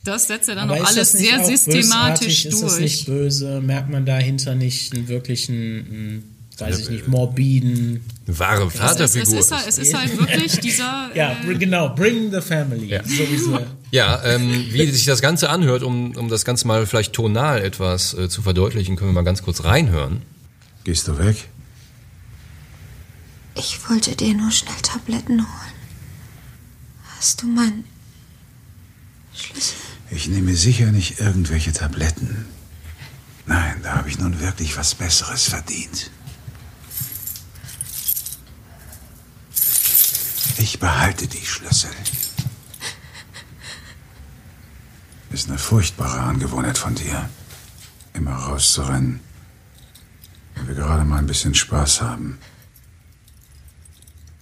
das 0.05 0.27
setzt 0.27 0.49
er 0.49 0.55
dann 0.55 0.71
Aber 0.71 0.81
auch 0.81 0.87
alles 0.87 1.13
sehr 1.13 1.45
systematisch 1.45 2.45
durch. 2.45 2.55
Ist 2.55 2.63
das 2.63 2.81
nicht 2.81 3.07
böse? 3.07 3.61
Merkt 3.61 3.91
man 3.91 4.07
dahinter 4.07 4.55
nicht 4.55 4.95
einen 4.95 5.09
wirklichen 5.09 6.23
weiß 6.61 6.79
ich 6.81 6.91
nicht, 6.91 7.09
morbiden. 7.09 8.05
Wahre 8.27 8.71
Vaterfigur. 8.71 9.23
Es, 9.23 9.33
es, 9.33 9.47
ist, 9.47 9.53
halt, 9.53 9.69
es 9.69 9.79
ist 9.79 9.95
halt 9.95 10.19
wirklich 10.19 10.59
dieser. 10.61 11.11
ja, 11.15 11.37
äh, 11.49 11.55
genau, 11.55 11.95
bring 11.95 12.33
the 12.33 12.41
family. 12.41 12.87
Ja, 12.87 13.05
sowieso. 13.05 13.59
ja 13.91 14.23
ähm, 14.25 14.67
wie 14.71 14.87
sich 14.91 15.05
das 15.05 15.21
Ganze 15.21 15.51
anhört, 15.51 15.83
um, 15.83 16.17
um 16.17 16.29
das 16.29 16.45
Ganze 16.45 16.67
mal 16.67 16.87
vielleicht 16.87 17.13
tonal 17.13 17.63
etwas 17.63 18.15
äh, 18.15 18.29
zu 18.29 18.43
verdeutlichen, 18.43 18.97
können 18.97 19.11
wir 19.11 19.15
mal 19.15 19.25
ganz 19.25 19.43
kurz 19.43 19.65
reinhören. 19.65 20.23
Gehst 20.85 21.09
du 21.09 21.19
weg? 21.19 21.49
Ich 23.55 23.89
wollte 23.89 24.15
dir 24.15 24.35
nur 24.35 24.51
schnell 24.51 24.81
Tabletten 24.83 25.41
holen. 25.41 25.73
Hast 27.17 27.43
du 27.43 27.47
meinen 27.47 27.85
Schlüssel? 29.35 29.77
Ich 30.11 30.29
nehme 30.29 30.55
sicher 30.55 30.93
nicht 30.93 31.21
irgendwelche 31.21 31.73
Tabletten. 31.73 32.47
Nein, 33.47 33.81
da 33.83 33.97
habe 33.97 34.09
ich 34.09 34.19
nun 34.19 34.41
wirklich 34.41 34.77
was 34.77 34.95
Besseres 34.95 35.49
verdient. 35.49 36.11
Ich 40.59 40.81
behalte 40.81 41.29
die 41.29 41.47
Schlüssel. 41.47 41.91
Ist 45.31 45.49
eine 45.49 45.57
furchtbare 45.59 46.21
Angewohnheit 46.21 46.77
von 46.77 46.97
dir. 46.97 47.31
Immer 48.13 48.35
rauszurennen. 48.35 49.21
Wenn 50.57 50.67
wir 50.67 50.75
gerade 50.75 51.05
mal 51.05 51.19
ein 51.19 51.29
bisschen 51.29 51.55
Spaß 51.55 52.01
haben. 52.01 52.41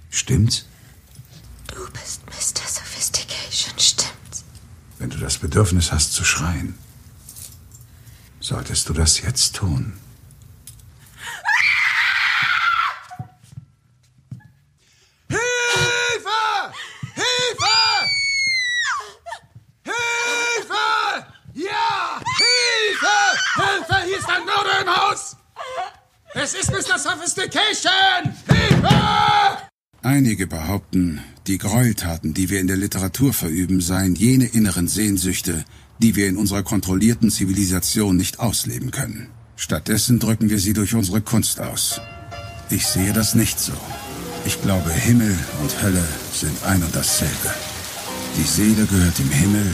Stimmt's? 0.08 0.64
Du 1.66 1.87
bist 1.92 2.25
Mr. 2.25 2.66
Sophistication, 2.66 3.78
stimmt's? 3.78 4.44
Wenn 4.99 5.11
du 5.11 5.18
das 5.18 5.37
Bedürfnis 5.37 5.92
hast 5.92 6.14
zu 6.14 6.25
schreien, 6.25 6.78
solltest 8.40 8.88
du 8.88 8.94
das 8.94 9.20
jetzt 9.20 9.54
tun. 9.56 9.99
Es 26.47 26.54
ist 26.54 26.70
Mr. 26.70 26.97
Sophistication! 27.26 28.33
Hilfe! 28.47 28.88
Einige 30.02 30.47
behaupten, 30.47 31.21
die 31.49 31.59
Gräueltaten, 31.59 32.35
die 32.35 32.50
wir 32.50 32.61
in 32.61 32.68
der 32.68 32.76
Literatur 32.76 33.33
verüben, 33.33 33.80
seien 33.80 34.14
jene 34.14 34.47
inneren 34.47 34.87
Sehnsüchte, 34.87 35.64
die 35.99 36.14
wir 36.14 36.28
in 36.28 36.37
unserer 36.37 36.62
kontrollierten 36.62 37.33
Zivilisation 37.33 38.16
nicht 38.16 38.38
ausleben 38.38 38.92
können. 38.92 39.26
Stattdessen 39.56 40.21
drücken 40.21 40.50
wir 40.50 40.61
sie 40.61 40.73
durch 40.73 40.95
unsere 40.95 41.21
Kunst 41.21 41.59
aus. 41.59 42.00
Ich 42.71 42.87
sehe 42.87 43.12
das 43.12 43.35
nicht 43.35 43.59
so. 43.59 43.73
Ich 44.45 44.62
glaube, 44.62 44.92
Himmel 44.92 45.37
und 45.62 45.83
Hölle 45.83 46.04
sind 46.33 46.62
ein 46.64 46.80
und 46.80 46.95
dasselbe. 46.95 47.52
Die 48.37 48.45
Seele 48.45 48.87
gehört 48.87 49.18
dem 49.18 49.30
Himmel 49.30 49.66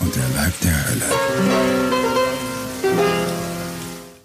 und 0.00 0.16
der 0.16 0.28
Leib 0.34 0.60
der 0.62 0.88
Hölle. 0.88 1.87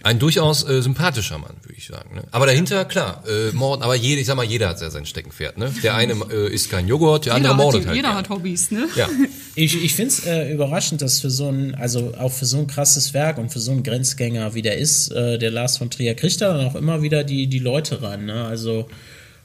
Ein 0.03 0.19
durchaus 0.19 0.67
äh, 0.67 0.81
sympathischer 0.81 1.38
Mann, 1.38 1.55
würde 1.62 1.75
ich 1.77 1.88
sagen. 1.88 2.15
Ne? 2.15 2.24
Aber 2.31 2.45
dahinter, 2.45 2.83
klar, 2.83 3.24
äh, 3.25 3.53
Morden, 3.53 3.81
aber 3.83 3.95
jeder, 3.95 4.19
ich 4.19 4.27
sag 4.27 4.36
mal, 4.36 4.43
jeder 4.43 4.67
hat 4.67 4.81
ja 4.81 4.89
sein 4.89 5.05
Steckenpferd. 5.05 5.57
Ne? 5.57 5.74
Der 5.81 5.95
eine 5.95 6.13
äh, 6.29 6.53
isst 6.53 6.69
kein 6.69 6.89
Joghurt, 6.89 7.25
der 7.25 7.38
jeder 7.38 7.51
andere 7.51 7.63
mordet 7.63 7.83
die, 7.83 7.88
halt. 7.88 7.95
Jeder 7.95 8.10
gern. 8.10 8.17
hat 8.17 8.29
Hobbys, 8.29 8.72
ne? 8.72 8.88
Ja. 8.95 9.07
Ich, 9.55 9.83
ich 9.83 9.93
finde 9.93 10.10
es 10.10 10.25
äh, 10.25 10.51
überraschend, 10.51 11.03
dass 11.03 11.19
für 11.19 11.29
so 11.29 11.48
ein, 11.48 11.75
also 11.75 12.15
auch 12.17 12.31
für 12.31 12.48
so 12.48 12.57
ein 12.57 12.65
krasses 12.65 13.13
Werk 13.13 13.38
und 13.38 13.51
für 13.51 13.60
so 13.60 13.72
einen 13.72 13.83
Grenzgänger 13.83 14.55
wie 14.55 14.63
der 14.63 14.77
ist, 14.79 15.12
äh, 15.12 15.38
der 15.38 15.51
Lars 15.51 15.77
von 15.77 15.91
Trier 15.91 16.15
kriegt 16.15 16.41
da 16.41 16.57
dann 16.57 16.65
auch 16.65 16.74
immer 16.74 17.03
wieder 17.03 17.24
die, 17.24 17.45
die 17.45 17.60
Leute 17.60 18.01
ran. 18.01 18.25
Ne? 18.25 18.45
Also 18.45 18.88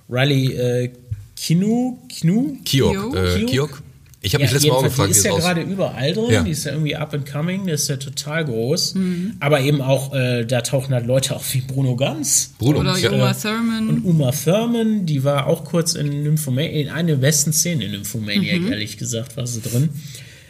Riley 0.09 0.55
äh, 0.55 0.91
Kinu, 1.37 1.99
Kinu? 2.09 2.57
Kiok, 2.65 3.15
äh, 3.15 3.45
Kiok. 3.45 3.83
Ich 4.21 4.35
habe 4.35 4.43
ja, 4.43 4.47
mich 4.47 4.53
letztes 4.53 4.71
Mal 4.71 4.77
auch 4.77 4.83
gefragt, 4.83 5.09
die 5.11 5.13
ist 5.13 5.25
ja 5.25 5.37
gerade 5.37 5.61
überall 5.61 6.13
drin, 6.13 6.31
ja. 6.31 6.43
die 6.43 6.51
ist 6.51 6.65
ja 6.65 6.73
irgendwie 6.73 6.97
up 6.97 7.15
and 7.15 7.31
coming, 7.31 7.67
die 7.67 7.73
ist 7.73 7.89
ja 7.89 7.97
total 7.97 8.45
groß. 8.47 8.95
Mhm. 8.95 9.37
Aber 9.39 9.61
eben 9.61 9.81
auch, 9.81 10.13
äh, 10.13 10.45
da 10.45 10.63
tauchen 10.63 10.93
halt 10.93 11.07
Leute 11.07 11.37
auf 11.37 11.55
wie 11.55 11.61
Bruno 11.61 11.95
Ganz. 11.95 12.55
Bruno. 12.59 12.81
Oder 12.81 12.99
ja. 12.99 13.13
Uma 13.13 13.33
Thurman. 13.33 13.89
Und 13.89 14.05
Uma 14.05 14.33
Thurman, 14.33 15.07
die 15.07 15.23
war 15.23 15.47
auch 15.47 15.65
kurz 15.65 15.95
in 15.95 16.25
Nymphomaniac, 16.25 16.75
in 16.75 16.89
einer 16.89 17.09
der 17.09 17.17
besten 17.17 17.53
Szenen 17.53 17.83
in 17.83 17.91
Nymphomaniac, 17.93 18.61
mhm. 18.61 18.73
ehrlich 18.73 18.97
gesagt, 18.97 19.37
war 19.37 19.47
sie 19.47 19.61
drin. 19.61 19.91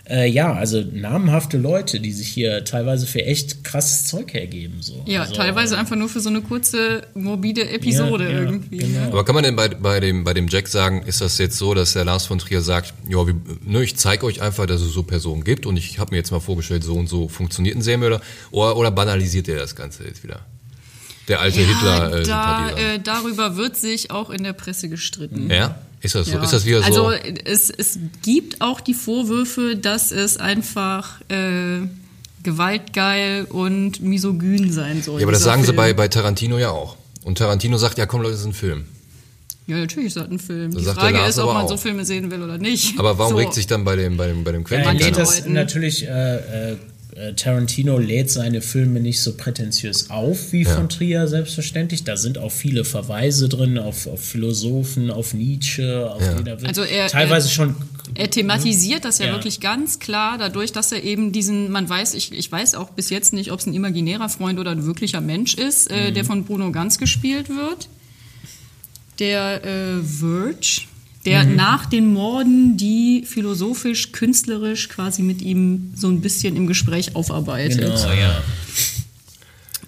Äh, 0.08 0.26
ja, 0.26 0.54
also 0.54 0.82
namhafte 0.90 1.58
Leute, 1.58 2.00
die 2.00 2.12
sich 2.12 2.28
hier 2.28 2.64
teilweise 2.64 3.06
für 3.06 3.24
echt 3.24 3.62
krasses 3.62 4.06
Zeug 4.06 4.32
hergeben. 4.32 4.80
So. 4.80 5.02
Ja, 5.06 5.22
also, 5.22 5.34
teilweise 5.34 5.76
einfach 5.76 5.96
nur 5.96 6.08
für 6.08 6.20
so 6.20 6.30
eine 6.30 6.40
kurze, 6.40 7.02
morbide 7.14 7.68
Episode 7.68 8.24
ja, 8.24 8.30
ja, 8.30 8.40
irgendwie. 8.40 8.78
Genau. 8.78 9.08
Aber 9.08 9.24
kann 9.24 9.34
man 9.34 9.44
denn 9.44 9.54
bei, 9.54 9.68
bei, 9.68 10.00
dem, 10.00 10.24
bei 10.24 10.32
dem 10.32 10.48
Jack 10.48 10.68
sagen, 10.68 11.02
ist 11.02 11.20
das 11.20 11.36
jetzt 11.36 11.58
so, 11.58 11.74
dass 11.74 11.92
der 11.92 12.06
Lars 12.06 12.24
von 12.24 12.38
Trier 12.38 12.62
sagt, 12.62 12.94
ja, 13.06 13.26
wie, 13.26 13.34
ne, 13.66 13.82
ich 13.82 13.96
zeige 13.96 14.24
euch 14.24 14.40
einfach, 14.40 14.64
dass 14.64 14.80
es 14.80 14.92
so 14.92 15.02
Personen 15.02 15.44
gibt 15.44 15.66
und 15.66 15.76
ich 15.76 15.98
habe 15.98 16.12
mir 16.12 16.16
jetzt 16.16 16.30
mal 16.30 16.40
vorgestellt, 16.40 16.84
so 16.84 16.94
und 16.94 17.08
so 17.08 17.28
funktioniert 17.28 17.76
ein 17.76 17.82
Serienmörder 17.82 18.22
oder, 18.50 18.76
oder 18.76 18.90
banalisiert 18.90 19.46
er 19.48 19.58
das 19.58 19.76
Ganze 19.76 20.04
jetzt 20.04 20.24
wieder? 20.24 20.40
Der 21.28 21.40
alte 21.40 21.60
ja, 21.60 21.66
Hitler. 21.66 22.14
Äh, 22.14 22.22
da, 22.22 22.70
äh, 22.70 22.98
darüber 22.98 23.56
wird 23.56 23.76
sich 23.76 24.10
auch 24.10 24.30
in 24.30 24.42
der 24.42 24.54
Presse 24.54 24.88
gestritten. 24.88 25.50
Ja? 25.50 25.78
Ist 26.00 26.14
das 26.14 26.26
so? 26.26 26.36
Ja. 26.36 26.42
Ist 26.42 26.52
das 26.52 26.64
wieder 26.64 26.82
so? 26.82 27.06
Also 27.06 27.12
es, 27.44 27.70
es 27.70 27.98
gibt 28.22 28.60
auch 28.60 28.80
die 28.80 28.94
Vorwürfe, 28.94 29.76
dass 29.76 30.12
es 30.12 30.36
einfach 30.36 31.20
äh, 31.28 31.80
gewaltgeil 32.42 33.44
und 33.44 34.00
misogyn 34.00 34.72
sein 34.72 35.02
soll. 35.02 35.20
Ja, 35.20 35.26
aber 35.26 35.32
das 35.32 35.42
sagen 35.42 35.64
Film. 35.64 35.74
sie 35.74 35.76
bei, 35.76 35.92
bei 35.92 36.08
Tarantino 36.08 36.58
ja 36.58 36.70
auch. 36.70 36.96
Und 37.24 37.38
Tarantino 37.38 37.76
sagt, 37.78 37.98
ja 37.98 38.06
komm 38.06 38.22
Leute, 38.22 38.32
das 38.32 38.40
ist 38.40 38.46
ein 38.46 38.52
Film. 38.52 38.84
Ja, 39.66 39.76
natürlich 39.76 40.06
ist 40.06 40.16
das 40.16 40.30
ein 40.30 40.38
Film. 40.38 40.72
Das 40.72 40.82
die 40.82 40.88
Frage 40.88 41.18
ist, 41.28 41.38
ob 41.38 41.52
man 41.52 41.64
auch. 41.64 41.68
so 41.68 41.76
Filme 41.76 42.04
sehen 42.06 42.30
will 42.30 42.42
oder 42.42 42.56
nicht. 42.56 42.98
Aber 42.98 43.18
warum 43.18 43.32
so. 43.32 43.38
regt 43.38 43.52
sich 43.52 43.66
dann 43.66 43.84
bei 43.84 43.96
dem, 43.96 44.16
bei 44.16 44.26
dem, 44.28 44.42
bei 44.42 44.52
dem 44.52 44.64
Quentin? 44.64 44.98
Ja, 44.98 45.06
lädt 45.06 45.18
das 45.18 45.46
natürlich 45.46 46.06
äh, 46.06 46.70
äh, 46.70 46.76
Tarantino 47.34 47.98
lädt 47.98 48.30
seine 48.30 48.60
Filme 48.60 49.00
nicht 49.00 49.20
so 49.20 49.36
prätentiös 49.36 50.10
auf 50.10 50.52
wie 50.52 50.62
ja. 50.62 50.74
von 50.74 50.88
Trier, 50.88 51.26
selbstverständlich. 51.26 52.04
Da 52.04 52.16
sind 52.16 52.38
auch 52.38 52.52
viele 52.52 52.84
Verweise 52.84 53.48
drin 53.48 53.78
auf, 53.78 54.06
auf 54.06 54.20
Philosophen, 54.20 55.10
auf 55.10 55.34
Nietzsche, 55.34 56.10
auf 56.10 56.22
ja. 56.22 56.54
Also 56.64 56.82
er, 56.82 57.08
teilweise 57.08 57.48
er, 57.48 57.50
schon. 57.50 57.74
Er 58.14 58.30
thematisiert 58.30 59.04
das 59.04 59.18
ja, 59.18 59.26
ja, 59.26 59.32
wirklich 59.32 59.60
ganz 59.60 59.98
klar, 59.98 60.38
dadurch, 60.38 60.72
dass 60.72 60.92
er 60.92 61.02
eben 61.02 61.32
diesen, 61.32 61.70
man 61.70 61.88
weiß, 61.88 62.14
ich, 62.14 62.32
ich 62.32 62.50
weiß 62.50 62.74
auch 62.74 62.90
bis 62.90 63.10
jetzt 63.10 63.32
nicht, 63.32 63.52
ob 63.52 63.60
es 63.60 63.66
ein 63.66 63.74
imaginärer 63.74 64.28
Freund 64.28 64.58
oder 64.58 64.70
ein 64.70 64.86
wirklicher 64.86 65.20
Mensch 65.20 65.54
ist, 65.54 65.90
äh, 65.90 66.10
mhm. 66.10 66.14
der 66.14 66.24
von 66.24 66.44
Bruno 66.44 66.72
Ganz 66.72 66.98
gespielt 66.98 67.48
wird. 67.48 67.88
Der 69.18 69.64
äh, 69.64 70.02
Verge 70.02 70.86
der 71.28 71.44
mhm. 71.44 71.56
nach 71.56 71.86
den 71.86 72.12
Morden 72.12 72.76
die 72.76 73.24
philosophisch, 73.26 74.12
künstlerisch 74.12 74.88
quasi 74.88 75.22
mit 75.22 75.42
ihm 75.42 75.92
so 75.94 76.08
ein 76.08 76.20
bisschen 76.20 76.56
im 76.56 76.66
Gespräch 76.66 77.14
aufarbeitet. 77.14 77.80
Genau, 77.80 78.12
ja. 78.12 78.42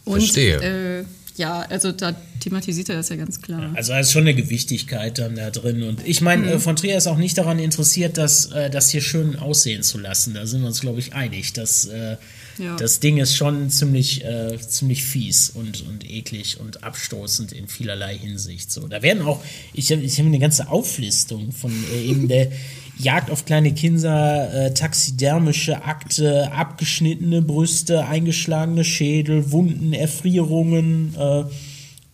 Und, 0.04 0.20
Verstehe. 0.20 1.00
Äh, 1.00 1.04
ja, 1.37 1.61
also 1.61 1.92
da 1.92 2.14
thematisiert 2.40 2.88
er 2.88 2.97
das 2.97 3.09
ja 3.09 3.16
ganz 3.16 3.40
klar. 3.40 3.73
Also 3.75 3.92
da 3.92 4.00
ist 4.00 4.12
schon 4.12 4.23
eine 4.23 4.35
Gewichtigkeit 4.35 5.18
dann 5.18 5.37
da 5.37 5.50
drin. 5.50 5.82
Und 5.82 6.06
ich 6.06 6.20
meine, 6.20 6.42
mhm. 6.42 6.49
Äh, 6.49 6.59
von 6.59 6.76
Trier 6.76 6.97
ist 6.97 7.06
auch 7.06 7.16
nicht 7.16 7.38
daran 7.38 7.59
interessiert, 7.59 8.18
das, 8.18 8.47
äh, 8.47 8.70
das 8.70 8.90
hier 8.90 9.00
schön 9.00 9.37
aussehen 9.37 9.82
zu 9.82 9.99
lassen. 9.99 10.35
Da 10.35 10.47
sind 10.47 10.62
wir 10.62 10.68
uns, 10.68 10.80
glaube 10.80 10.99
ich, 10.99 11.14
einig, 11.14 11.52
dass 11.52 11.87
äh, 11.87 12.16
ja. 12.59 12.76
Das 12.76 13.00
Ding 13.00 13.16
ist 13.16 13.37
schon 13.37 13.70
ziemlich, 13.70 14.23
ziemlich 14.68 15.02
fies 15.02 15.49
und, 15.49 15.82
und 15.88 16.11
eklig 16.11 16.61
und 16.61 16.85
abstoßend 16.85 17.52
in 17.52 17.68
vielerlei 17.68 18.18
Hinsicht. 18.18 18.70
So, 18.70 18.87
da 18.87 19.00
werden 19.00 19.23
auch, 19.23 19.42
ich 19.73 19.90
habe 19.90 20.02
ich 20.02 20.18
hab 20.18 20.26
eine 20.26 20.38
ganze 20.38 20.68
Auflistung 20.68 21.52
von 21.52 21.73
eben 22.04 22.28
der 22.28 22.50
Jagd 22.99 23.30
auf 23.30 23.47
kleine 23.47 23.73
Kinder, 23.73 24.75
taxidermische 24.75 25.85
Akte, 25.85 26.52
abgeschnittene 26.52 27.40
Brüste, 27.40 28.04
eingeschlagene 28.04 28.85
Schädel, 28.85 29.52
Wunden, 29.52 29.94
Erfrierungen, 29.94 31.14
äh, 31.18 31.44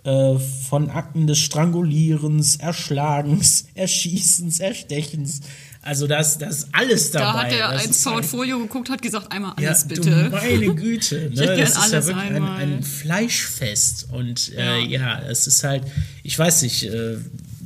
äh, 0.06 0.38
von 0.68 0.88
Akten 0.90 1.26
des 1.26 1.38
Strangulierens, 1.38 2.56
Erschlagens, 2.56 3.66
Erschießens, 3.74 4.60
Erstechens. 4.60 5.40
Also 5.82 6.06
das, 6.08 6.38
das 6.38 6.58
ist 6.64 6.68
alles 6.72 7.10
dabei. 7.12 7.24
Da 7.24 7.42
hat 7.44 7.52
er 7.52 7.72
Das 7.86 8.06
ein 8.06 8.12
Portfolio 8.12 8.58
geguckt, 8.58 8.90
hat 8.90 9.02
gesagt, 9.02 9.30
einmal 9.30 9.52
ja, 9.60 9.68
alles 9.68 9.82
du 9.82 9.94
bitte. 9.94 10.30
meine 10.32 10.74
Güte. 10.74 11.30
Ich 11.32 11.38
Ne? 11.38 11.46
hätte 11.46 11.60
Das 11.60 11.70
ist 11.70 11.76
ja 11.76 11.82
alles 11.82 12.06
wirklich 12.06 12.24
ein, 12.26 12.34
einmal. 12.36 12.60
ein 12.62 12.82
Fleischfest. 12.82 14.08
Und 14.10 14.48
Ja. 14.48 14.76
äh, 14.78 14.84
ja, 14.86 15.20
es 15.28 15.46
ist 15.46 15.62
halt, 15.62 15.84
ich 16.24 16.36
weiß 16.36 16.62
nicht, 16.62 16.84
äh, 16.84 17.18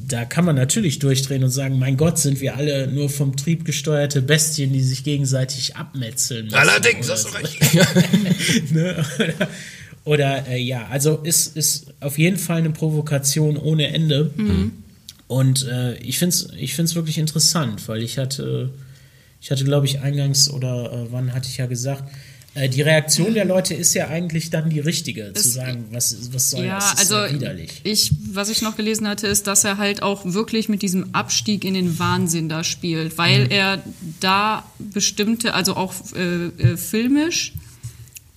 da 0.07 0.25
kann 0.27 0.45
man 0.45 0.57
natürlich 0.57 0.99
durchdrehen 0.99 1.45
und 1.45 1.51
sagen, 1.51 1.79
mein 1.79 1.97
Gott, 1.97 2.19
sind 2.19 2.41
wir 2.41 2.57
alle 2.57 2.89
nur 2.89 3.09
vom 3.09 3.37
Trieb 3.37 3.65
gesteuerte 3.65 4.21
Bestien, 4.21 4.73
die 4.73 4.83
sich 4.83 5.05
gegenseitig 5.05 5.77
abmetzeln. 5.77 6.47
müssen 6.47 6.59
Allerdings, 6.59 7.09
hast 7.09 7.27
du 7.27 7.35
recht. 7.39 7.59
ne? 8.73 9.03
Oder, 10.05 10.47
äh, 10.49 10.59
ja, 10.59 10.87
also 10.91 11.17
ist, 11.23 11.57
ist 11.57 11.93
auf 12.01 12.19
jeden 12.19 12.39
Fall 12.39 12.59
eine 12.59 12.71
Provokation 12.71 13.57
ohne 13.57 13.89
Ende. 13.89 14.31
Und 15.29 15.67
äh, 15.67 15.95
ich 15.99 16.19
finde 16.19 16.35
es 16.35 16.49
ich 16.59 16.75
find's 16.75 16.95
wirklich 16.95 17.19
interessant, 17.19 17.87
weil 17.89 18.03
ich 18.03 18.19
hatte, 18.19 18.71
ich 19.41 19.51
hatte, 19.51 19.65
glaube 19.65 19.87
ich, 19.87 20.01
eingangs 20.01 20.51
oder 20.51 20.93
äh, 20.93 21.13
wann 21.13 21.33
hatte 21.35 21.49
ich 21.49 21.59
ja 21.59 21.67
gesagt, 21.67 22.05
äh, 22.55 22.69
die 22.69 22.83
Reaktion 22.83 23.35
der 23.35 23.45
Leute 23.45 23.75
ist 23.75 23.95
ja 23.95 24.09
eigentlich 24.09 24.51
dann 24.51 24.71
die 24.71 24.81
richtige, 24.81 25.33
zu 25.35 25.41
Es- 25.41 25.55
sagen, 25.55 25.85
was, 25.93 26.33
was 26.33 26.51
soll 26.51 26.65
Ja, 26.65 26.77
das? 26.81 26.95
Ist 26.95 26.99
also 26.99 27.15
ja 27.17 27.33
widerlich. 27.33 27.71
ich, 27.85 28.11
was 28.33 28.49
ich 28.49 28.61
noch 28.63 28.77
gelesen 28.77 29.07
hatte, 29.07 29.29
ist, 29.29 29.47
dass 29.47 29.63
er 29.63 29.79
halt 29.79 30.03
auch 30.03 30.25
wirklich 30.25 30.69
mit 30.69 30.83
diesem 30.83 31.15
Abstieg 31.15 31.65
in 31.65 31.75
den 31.75 31.99
Wahnsinn 32.01 32.49
da 32.49 32.65
spielt, 32.65 33.17
weil 33.19 33.45
Mhm. 33.45 33.51
er 33.51 33.83
da 34.19 34.65
bestimmte, 34.79 35.55
also 35.55 35.77
auch 35.77 35.95
äh, 36.17 36.47
äh, 36.47 36.77
filmisch 36.77 37.53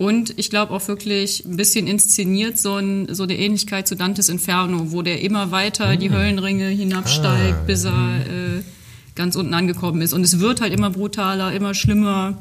und 0.03 0.37
ich 0.37 0.49
glaube 0.49 0.73
auch 0.73 0.85
wirklich 0.89 1.45
ein 1.45 1.55
bisschen 1.55 1.87
inszeniert 1.87 2.59
so, 2.59 2.75
ein, 2.75 3.07
so 3.15 3.23
eine 3.23 3.37
Ähnlichkeit 3.37 3.87
zu 3.87 3.95
Dantes 3.95 4.27
Inferno, 4.27 4.91
wo 4.91 5.01
der 5.01 5.21
immer 5.21 5.51
weiter 5.51 5.95
die 5.95 6.11
Höllenringe 6.11 6.67
hinabsteigt, 6.67 7.65
bis 7.67 7.85
er 7.85 7.91
äh, 7.91 8.63
ganz 9.15 9.37
unten 9.37 9.53
angekommen 9.53 10.01
ist. 10.01 10.11
Und 10.11 10.23
es 10.23 10.39
wird 10.41 10.59
halt 10.59 10.73
immer 10.73 10.89
brutaler, 10.89 11.53
immer 11.53 11.73
schlimmer 11.73 12.37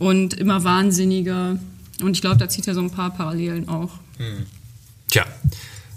und 0.00 0.34
immer 0.34 0.64
wahnsinniger. 0.64 1.56
Und 2.02 2.12
ich 2.16 2.20
glaube, 2.20 2.38
da 2.38 2.48
zieht 2.48 2.66
er 2.66 2.74
so 2.74 2.80
ein 2.80 2.90
paar 2.90 3.10
Parallelen 3.14 3.68
auch. 3.68 3.90
Tja. 5.08 5.24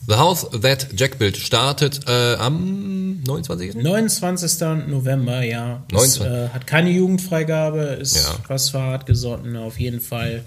The 0.07 0.15
House 0.15 0.47
That 0.61 0.89
Jack 0.95 1.17
Built 1.17 1.38
startet 1.38 2.01
äh, 2.07 2.35
am 2.35 3.21
29. 3.23 3.75
29. 3.75 4.88
November, 4.88 5.43
ja. 5.43 5.83
Es, 5.91 6.19
19. 6.19 6.25
äh, 6.25 6.49
hat 6.49 6.67
keine 6.67 6.91
Jugendfreigabe, 6.91 7.79
ist 8.01 8.15
Ja. 8.15 8.35
was 8.47 8.73
gesotten 9.05 9.55
auf 9.55 9.79
jeden 9.79 10.01
Fall. 10.01 10.43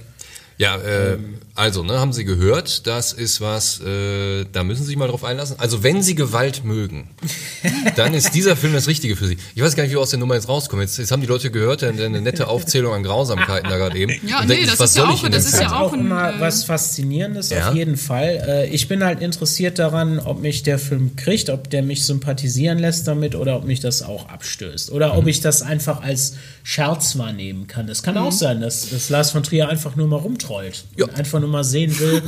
Ja, 0.63 0.77
äh, 0.77 1.19
also, 1.55 1.83
ne, 1.83 1.99
haben 2.01 2.13
Sie 2.15 2.25
gehört, 2.25 2.87
das 2.87 3.13
ist 3.13 3.41
was, 3.43 3.81
äh, 3.81 4.47
da 4.53 4.63
müssen 4.65 4.83
Sie 4.83 4.87
sich 4.89 4.97
mal 4.97 5.09
drauf 5.09 5.23
einlassen. 5.25 5.57
Also, 5.59 5.83
wenn 5.83 6.03
Sie 6.03 6.15
Gewalt 6.15 6.65
mögen, 6.65 7.11
dann 7.97 8.15
ist 8.15 8.35
dieser 8.35 8.57
Film 8.57 8.73
das 8.73 8.87
Richtige 8.89 9.17
für 9.17 9.27
Sie. 9.27 9.37
Ich 9.55 9.63
weiß 9.63 9.75
gar 9.77 9.83
nicht, 9.83 9.91
wie 9.91 9.97
wir 9.97 10.01
aus 10.01 10.11
der 10.11 10.19
Nummer 10.19 10.35
jetzt 10.35 10.49
rauskommen. 10.49 10.83
Jetzt, 10.87 10.97
jetzt 10.99 11.11
haben 11.13 11.21
die 11.21 11.27
Leute 11.27 11.51
gehört, 11.51 11.83
eine, 11.83 12.05
eine 12.05 12.21
nette 12.23 12.49
Aufzählung 12.49 12.95
an 12.95 13.03
Grausamkeiten 13.03 13.69
da 13.69 13.77
gerade 13.77 13.99
eben. 13.99 14.13
Ja, 14.27 14.41
nee, 14.43 14.49
denken 14.55 14.67
das 14.69 14.81
was 14.81 14.91
ist 14.91 14.97
ja 14.97 15.03
soll 15.05 15.13
auch- 15.15 15.23
das 15.23 15.31
denn 15.31 15.55
ist 15.55 15.61
ja 15.61 15.69
sagen? 15.69 15.73
auch 15.83 15.93
ein, 15.93 16.01
immer 16.01 16.35
äh, 16.37 16.41
was 16.41 16.65
Faszinierendes, 16.65 17.51
Ja. 17.51 17.69
auf 17.69 17.75
jeden 17.75 17.97
Fall. 17.99 18.43
Äh, 18.49 18.67
ich 18.69 18.89
bin 18.89 19.05
halt 19.05 19.21
interessiert 19.21 19.79
daran, 19.79 20.21
ob 20.21 20.41
mich 20.41 20.63
der 20.63 20.79
Film 20.79 21.17
kriegt, 21.17 21.51
ob 21.51 21.69
der 21.71 21.83
mich 21.83 22.05
sympathisieren 22.07 22.79
lässt 22.79 23.07
damit 23.09 23.35
oder 23.35 23.57
ob 23.57 23.65
mich 23.65 23.81
das 23.81 24.03
auch 24.03 24.29
abstößt. 24.31 24.91
Oder 24.91 25.13
Mhm. 25.13 25.19
ob 25.19 25.27
ich 25.27 25.41
das 25.41 25.61
einfach 25.63 26.03
als 26.03 26.35
Scherz 26.63 27.19
wahrnehmen 27.19 27.67
kann. 27.67 27.87
Das 27.87 28.03
kann 28.03 28.15
Mhm. 28.15 28.21
auch 28.23 28.33
sein, 28.33 28.61
dass, 28.61 28.89
dass 28.91 29.11
Lars 29.11 29.33
von 29.33 29.43
Trier 29.43 29.69
einfach 29.69 29.97
nur 29.97 30.07
mal 30.07 30.17
rumtrollt. 30.53 30.85
Ja. 30.97 31.07
Und 31.07 31.15
einfach 31.15 31.41
nur 31.41 31.49
mal 31.49 31.65
sehen 31.65 31.99
will, 31.99 32.23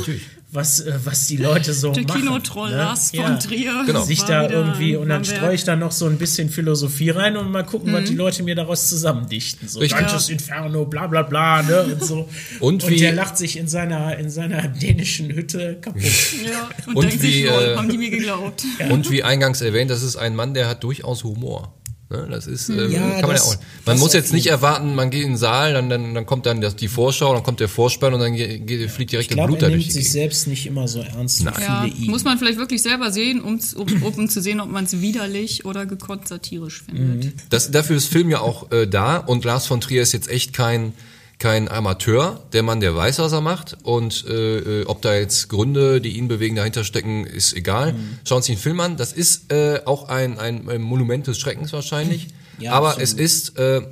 was, 0.51 0.79
äh, 0.81 0.93
was 1.05 1.27
die 1.27 1.37
Leute 1.37 1.75
so 1.75 1.91
Der 1.93 2.05
machen. 2.05 2.21
Kinotroll 2.23 2.71
ne? 2.71 2.77
Lars 2.77 3.11
Ja. 3.13 3.25
von 3.25 3.41
Trier. 3.41 3.83
Genau. 3.87 4.05
sich 4.05 4.23
da 4.23 4.49
irgendwie 4.49 4.95
und 4.97 5.09
dann 5.09 5.25
streue 5.25 5.55
ich 5.55 5.65
da 5.65 5.75
noch 5.75 5.91
so 5.91 6.07
ein 6.07 6.17
bisschen 6.17 6.49
Philosophie 6.49 7.11
rein 7.11 7.37
und 7.37 7.51
mal 7.51 7.65
gucken, 7.65 7.93
was 7.93 8.05
die 8.09 8.15
Leute 8.15 8.45
mir 8.45 8.55
daraus 8.55 8.89
zusammendichten. 8.89 9.69
So 9.69 9.81
Richtig. 9.81 9.99
Dantes 9.99 10.29
Inferno, 10.29 10.85
bla 10.87 11.09
bla 11.09 11.23
bla, 11.23 11.63
ne? 11.63 11.83
Und 11.83 12.05
so. 12.05 12.29
Und 12.61 12.85
und 12.85 12.91
wie- 12.91 12.97
der 12.99 13.13
lacht 13.13 13.37
sich 13.37 13.57
in 13.57 13.67
seiner, 13.67 14.17
in 14.17 14.31
seiner 14.31 14.69
dänischen 14.69 15.31
Hütte 15.33 15.77
kaputt. 15.81 16.03
Ja, 16.45 16.69
und, 16.87 16.97
Und 16.97 17.05
denkt 17.05 17.21
sich, 17.21 17.35
wie, 17.35 17.47
lol, 17.47 17.63
äh, 17.63 17.77
haben 17.77 17.89
die 17.89 17.99
mir 17.99 18.11
geglaubt. 18.11 18.63
Und 18.91 19.11
wie 19.11 19.23
eingangs 19.25 19.61
erwähnt, 19.61 19.91
das 19.91 20.03
ist 20.03 20.17
ein 20.17 20.37
Mann, 20.37 20.55
der 20.55 20.69
hat 20.69 20.85
durchaus 20.85 21.25
Humor. 21.25 21.75
Ne, 22.11 22.27
Das 22.31 22.47
ist, 22.47 22.69
ähm, 22.69 22.91
Ja, 22.93 23.13
kann 23.13 23.23
man 23.23 23.31
das- 23.31 23.47
ja 23.53 23.57
auch. 23.57 23.87
Man 23.87 23.99
muss 23.99 24.13
jetzt 24.13 24.33
nicht 24.35 24.47
erwarten, 24.49 24.95
man 24.95 25.11
geht 25.11 25.23
in 25.23 25.31
den 25.33 25.37
Saal, 25.39 25.73
dann, 25.73 25.89
dann, 25.89 26.15
dann 26.15 26.27
kommt 26.27 26.45
dann 26.45 26.61
das, 26.61 26.77
die 26.77 26.89
Vorschau, 26.89 27.33
dann 27.33 27.43
kommt 27.43 27.61
der 27.61 27.69
Vorspann 27.69 28.13
und 28.13 28.21
dann 28.21 28.35
ge- 28.35 28.59
ge- 28.59 28.89
fliegt 28.89 29.13
direkt 29.13 29.25
Ich 29.25 29.29
der 29.29 29.37
glaube, 29.37 29.53
Blut 29.53 29.63
da 29.63 29.67
er 29.67 29.71
durch 29.71 29.85
nimmt 29.85 29.89
die 29.89 29.93
sich 29.93 30.03
Gegend. 30.05 30.13
selbst 30.13 30.47
nicht 30.47 30.67
immer 30.67 30.87
so 30.87 31.01
ernst 31.01 31.41
wie 31.41 31.45
Ja, 31.63 31.89
muss 32.11 32.23
man 32.25 32.39
vielleicht 32.39 32.59
wirklich 32.59 32.83
selber 32.83 33.11
sehen, 33.11 33.41
um, 33.41 33.59
um, 33.77 34.03
um 34.03 34.29
zu 34.29 34.43
sehen, 34.43 34.61
ob 34.61 34.69
man 34.71 34.85
es 34.85 35.01
widerlich 35.01 35.65
oder 35.65 35.87
gekonnt 35.87 36.29
satirisch 36.29 36.83
findet. 36.83 37.33
Das, 37.49 37.71
dafür 37.71 37.97
ist 37.97 38.09
Film 38.09 38.29
ja 38.29 38.41
auch 38.41 38.71
äh, 38.71 38.87
da 38.87 39.17
und 39.17 39.45
Lars 39.45 39.67
von 39.67 39.81
Trier 39.81 40.03
ist 40.03 40.13
jetzt 40.13 40.29
echt 40.29 40.53
kein, 40.53 40.93
kein 41.39 41.69
Amateur. 41.69 42.43
Der 42.53 42.63
Mann, 42.63 42.81
der 42.81 42.95
weiß, 42.95 43.19
was 43.19 43.33
er 43.33 43.41
macht 43.41 43.77
und 43.83 44.25
äh, 44.27 44.81
äh, 44.83 44.85
ob 44.87 45.03
da 45.03 45.15
jetzt 45.15 45.49
Gründe, 45.49 46.01
die 46.01 46.17
ihn 46.17 46.29
bewegen, 46.29 46.57
dahinter 46.57 46.85
stecken, 46.85 47.27
ist 47.27 47.55
egal. 47.55 47.95
Schauen 48.25 48.43
Sie 48.43 48.53
den 48.53 48.61
Film 48.61 48.81
an. 48.81 48.97
Das 48.97 49.13
ist 49.13 49.53
äh, 49.53 49.81
auch 49.85 50.09
ein, 50.09 50.39
ein, 50.39 50.69
ein 50.69 50.81
Monument 50.81 51.27
des 51.27 51.39
Schreckens 51.39 51.73
wahrscheinlich. 51.73 52.29
Ja, 52.61 52.71
Aber 52.71 52.91
absolut. 52.91 53.09
es 53.09 53.15
ist 53.15 53.59
äh, 53.59 53.83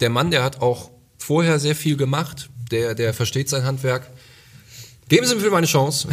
der 0.00 0.10
Mann, 0.10 0.30
der 0.30 0.42
hat 0.42 0.60
auch 0.60 0.90
vorher 1.16 1.58
sehr 1.58 1.74
viel 1.74 1.96
gemacht. 1.96 2.50
Der, 2.70 2.94
der 2.94 3.14
versteht 3.14 3.48
sein 3.48 3.64
Handwerk. 3.64 4.10
Geben 5.08 5.26
Sie 5.26 5.32
dem 5.32 5.40
Film 5.40 5.54
eine 5.54 5.66
Chance. 5.66 6.06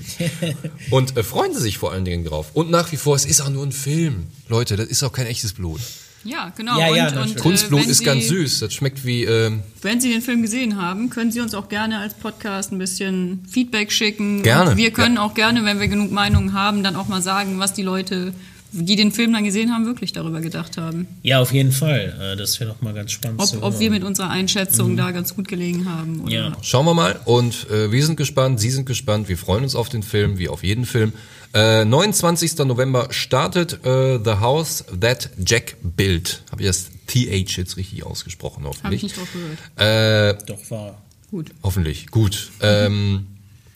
und 0.90 1.16
äh, 1.16 1.24
freuen 1.24 1.52
Sie 1.54 1.60
sich 1.60 1.76
vor 1.76 1.90
allen 1.90 2.04
Dingen 2.04 2.24
drauf. 2.24 2.50
Und 2.54 2.70
nach 2.70 2.92
wie 2.92 2.96
vor, 2.96 3.16
es 3.16 3.24
ist 3.24 3.40
auch 3.40 3.50
nur 3.50 3.66
ein 3.66 3.72
Film. 3.72 4.28
Leute, 4.48 4.76
das 4.76 4.86
ist 4.86 5.02
auch 5.02 5.12
kein 5.12 5.26
echtes 5.26 5.52
Blut. 5.54 5.80
Ja, 6.28 6.52
genau. 6.56 6.78
Ja, 6.78 6.94
ja, 6.94 7.22
und, 7.22 7.36
Kunstblut 7.36 7.80
äh, 7.80 7.84
wenn 7.84 7.90
ist 7.90 8.04
ganz 8.04 8.22
Sie- 8.24 8.28
süß. 8.28 8.60
Das 8.60 8.74
schmeckt 8.74 9.04
wie, 9.04 9.24
ähm, 9.24 9.60
Wenn 9.82 10.00
Sie 10.00 10.10
den 10.12 10.20
Film 10.22 10.42
gesehen 10.42 10.80
haben, 10.80 11.08
können 11.10 11.32
Sie 11.32 11.40
uns 11.40 11.54
auch 11.54 11.68
gerne 11.68 11.98
als 11.98 12.14
Podcast 12.14 12.72
ein 12.72 12.78
bisschen 12.78 13.44
Feedback 13.48 13.90
schicken. 13.92 14.42
Gerne, 14.42 14.72
Und 14.72 14.76
wir 14.76 14.90
können 14.90 15.16
ja. 15.16 15.22
auch 15.22 15.34
gerne, 15.34 15.64
wenn 15.64 15.80
wir 15.80 15.88
genug 15.88 16.10
Meinungen 16.12 16.52
haben, 16.52 16.82
dann 16.82 16.96
auch 16.96 17.08
mal 17.08 17.22
sagen, 17.22 17.58
was 17.58 17.72
die 17.72 17.82
Leute, 17.82 18.32
die 18.72 18.96
den 18.96 19.12
Film 19.12 19.32
dann 19.32 19.44
gesehen 19.44 19.72
haben, 19.72 19.86
wirklich 19.86 20.12
darüber 20.12 20.42
gedacht 20.42 20.76
haben. 20.76 21.06
ja, 21.22 21.40
auf 21.40 21.52
jeden 21.52 21.72
Fall. 21.72 22.14
Äh, 22.20 22.36
Das 22.36 22.60
wäre 22.60 22.70
doch 22.70 22.82
mal 22.82 22.92
ganz 22.92 23.12
spannend 23.12 23.40
zu 23.46 23.56
Ob, 23.58 23.62
ob 23.74 23.80
wir 23.80 23.90
mit 23.90 24.04
unserer 24.04 24.28
Einschätzung 24.28 24.94
da 24.98 25.10
ganz 25.12 25.34
gut 25.34 25.48
gelegen 25.48 25.86
haben. 25.90 26.20
Oder 26.20 26.32
Ja. 26.32 26.52
Schauen 26.60 26.84
wir 26.84 26.92
mal. 26.92 27.18
Und 27.24 27.66
äh, 27.70 27.90
wir 27.90 28.04
sind 28.04 28.16
gespannt, 28.16 28.60
Sie 28.60 28.68
sind 28.70 28.84
gespannt. 28.84 29.30
Wir 29.30 29.38
freuen 29.38 29.62
uns 29.64 29.74
auf 29.74 29.88
den 29.88 30.02
Film, 30.02 30.36
wie 30.38 30.50
auf 30.50 30.62
jeden 30.64 30.84
Film. 30.84 31.14
Äh, 31.54 31.84
29. 31.84 32.58
November 32.58 33.08
startet 33.10 33.84
äh, 33.84 34.18
The 34.22 34.40
House 34.40 34.84
That 35.00 35.30
Jack 35.44 35.76
Built. 35.82 36.42
Habe 36.50 36.62
ich 36.62 36.68
das 36.68 36.90
TH 37.06 37.56
jetzt 37.56 37.76
richtig 37.76 38.04
ausgesprochen, 38.04 38.64
Habe 38.64 38.74
ich 38.74 38.78
hoffentlich. 38.82 39.02
nicht 39.02 39.16
drauf 39.16 39.28
gehört. 39.32 40.38
Äh, 40.38 40.44
Doch, 40.46 40.70
war. 40.70 41.02
Gut. 41.30 41.50
hoffentlich. 41.62 42.08
Gut. 42.10 42.50
Ähm, 42.60 43.26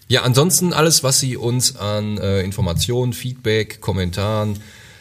ja, 0.08 0.22
ansonsten 0.22 0.72
alles, 0.72 1.02
was 1.02 1.20
Sie 1.20 1.36
uns 1.36 1.76
an 1.76 2.18
äh, 2.18 2.42
Informationen, 2.42 3.12
Feedback, 3.12 3.80
Kommentaren, 3.80 4.58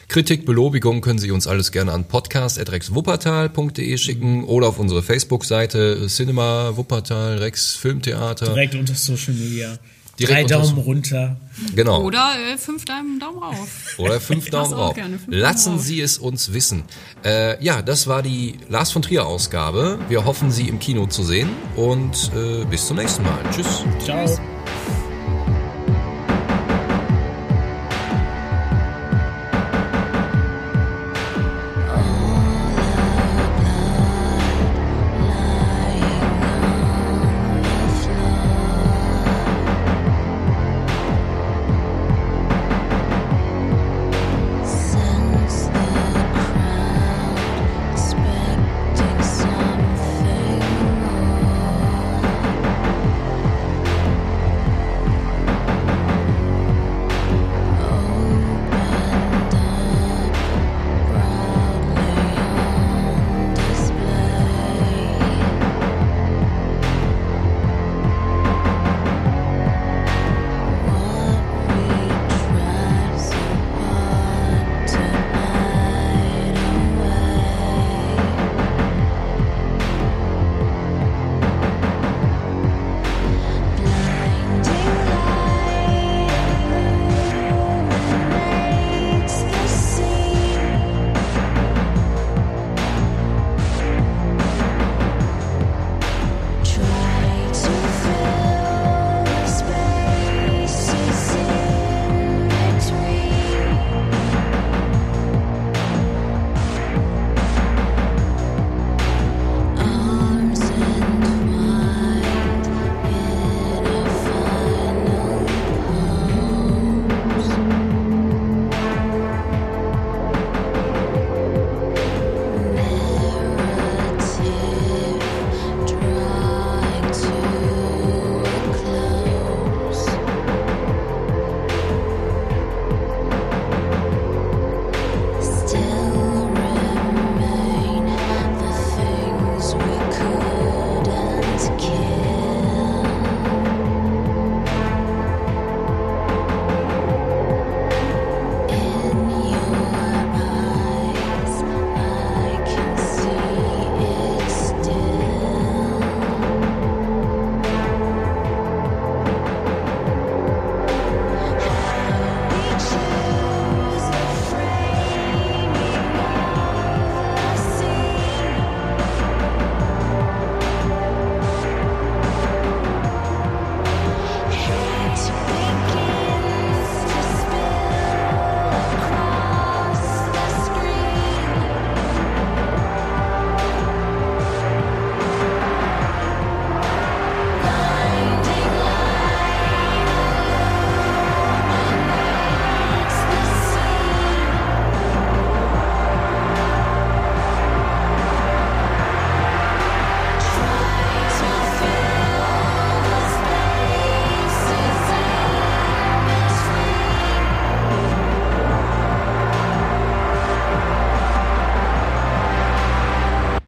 Kritik, 0.08 0.46
Belobigung 0.46 1.00
können 1.00 1.20
Sie 1.20 1.32
uns 1.32 1.48
alles 1.48 1.72
gerne 1.72 1.94
an 1.94 2.06
podcast.rexwuppertal.de 2.06 3.98
schicken 3.98 4.44
oder 4.44 4.68
auf 4.68 4.78
unsere 4.80 5.02
Facebook-Seite 5.04 6.08
Cinema 6.08 6.76
Wuppertal 6.76 7.38
Rex 7.38 7.76
Filmtheater. 7.76 8.48
Direkt 8.48 8.76
unter 8.76 8.94
Social 8.94 9.34
Media. 9.34 9.78
Direkt 10.22 10.50
Drei 10.50 10.58
Daumen 10.58 10.78
runter. 10.78 11.36
Genau. 11.76 12.02
Oder 12.04 12.32
äh, 12.54 12.58
fünf 12.58 12.86
Daumen, 12.86 13.20
Daumen 13.20 13.40
rauf. 13.40 13.96
Oder 13.98 14.20
fünf 14.20 14.50
Daumen 14.52 14.74
rauf. 14.74 14.96
gerne 14.96 15.18
fünf 15.18 15.26
Daumen 15.26 15.40
Lassen 15.40 15.74
rauf. 15.74 15.82
Sie 15.82 16.02
es 16.02 16.18
uns 16.18 16.54
wissen. 16.54 16.84
Äh, 17.24 17.64
ja, 17.64 17.82
das 17.82 18.08
war 18.08 18.22
die 18.22 18.58
Lars 18.70 18.92
von 18.92 19.02
Trier 19.02 19.26
Ausgabe. 19.26 20.00
Wir 20.10 20.26
hoffen, 20.26 20.52
Sie 20.52 20.68
im 20.68 20.80
Kino 20.80 21.06
zu 21.08 21.24
sehen 21.24 21.50
und 21.76 22.32
äh, 22.36 22.66
bis 22.66 22.88
zum 22.88 22.98
nächsten 22.98 23.24
Mal. 23.24 23.40
Tschüss. 23.52 23.84
Ciao. 24.04 24.40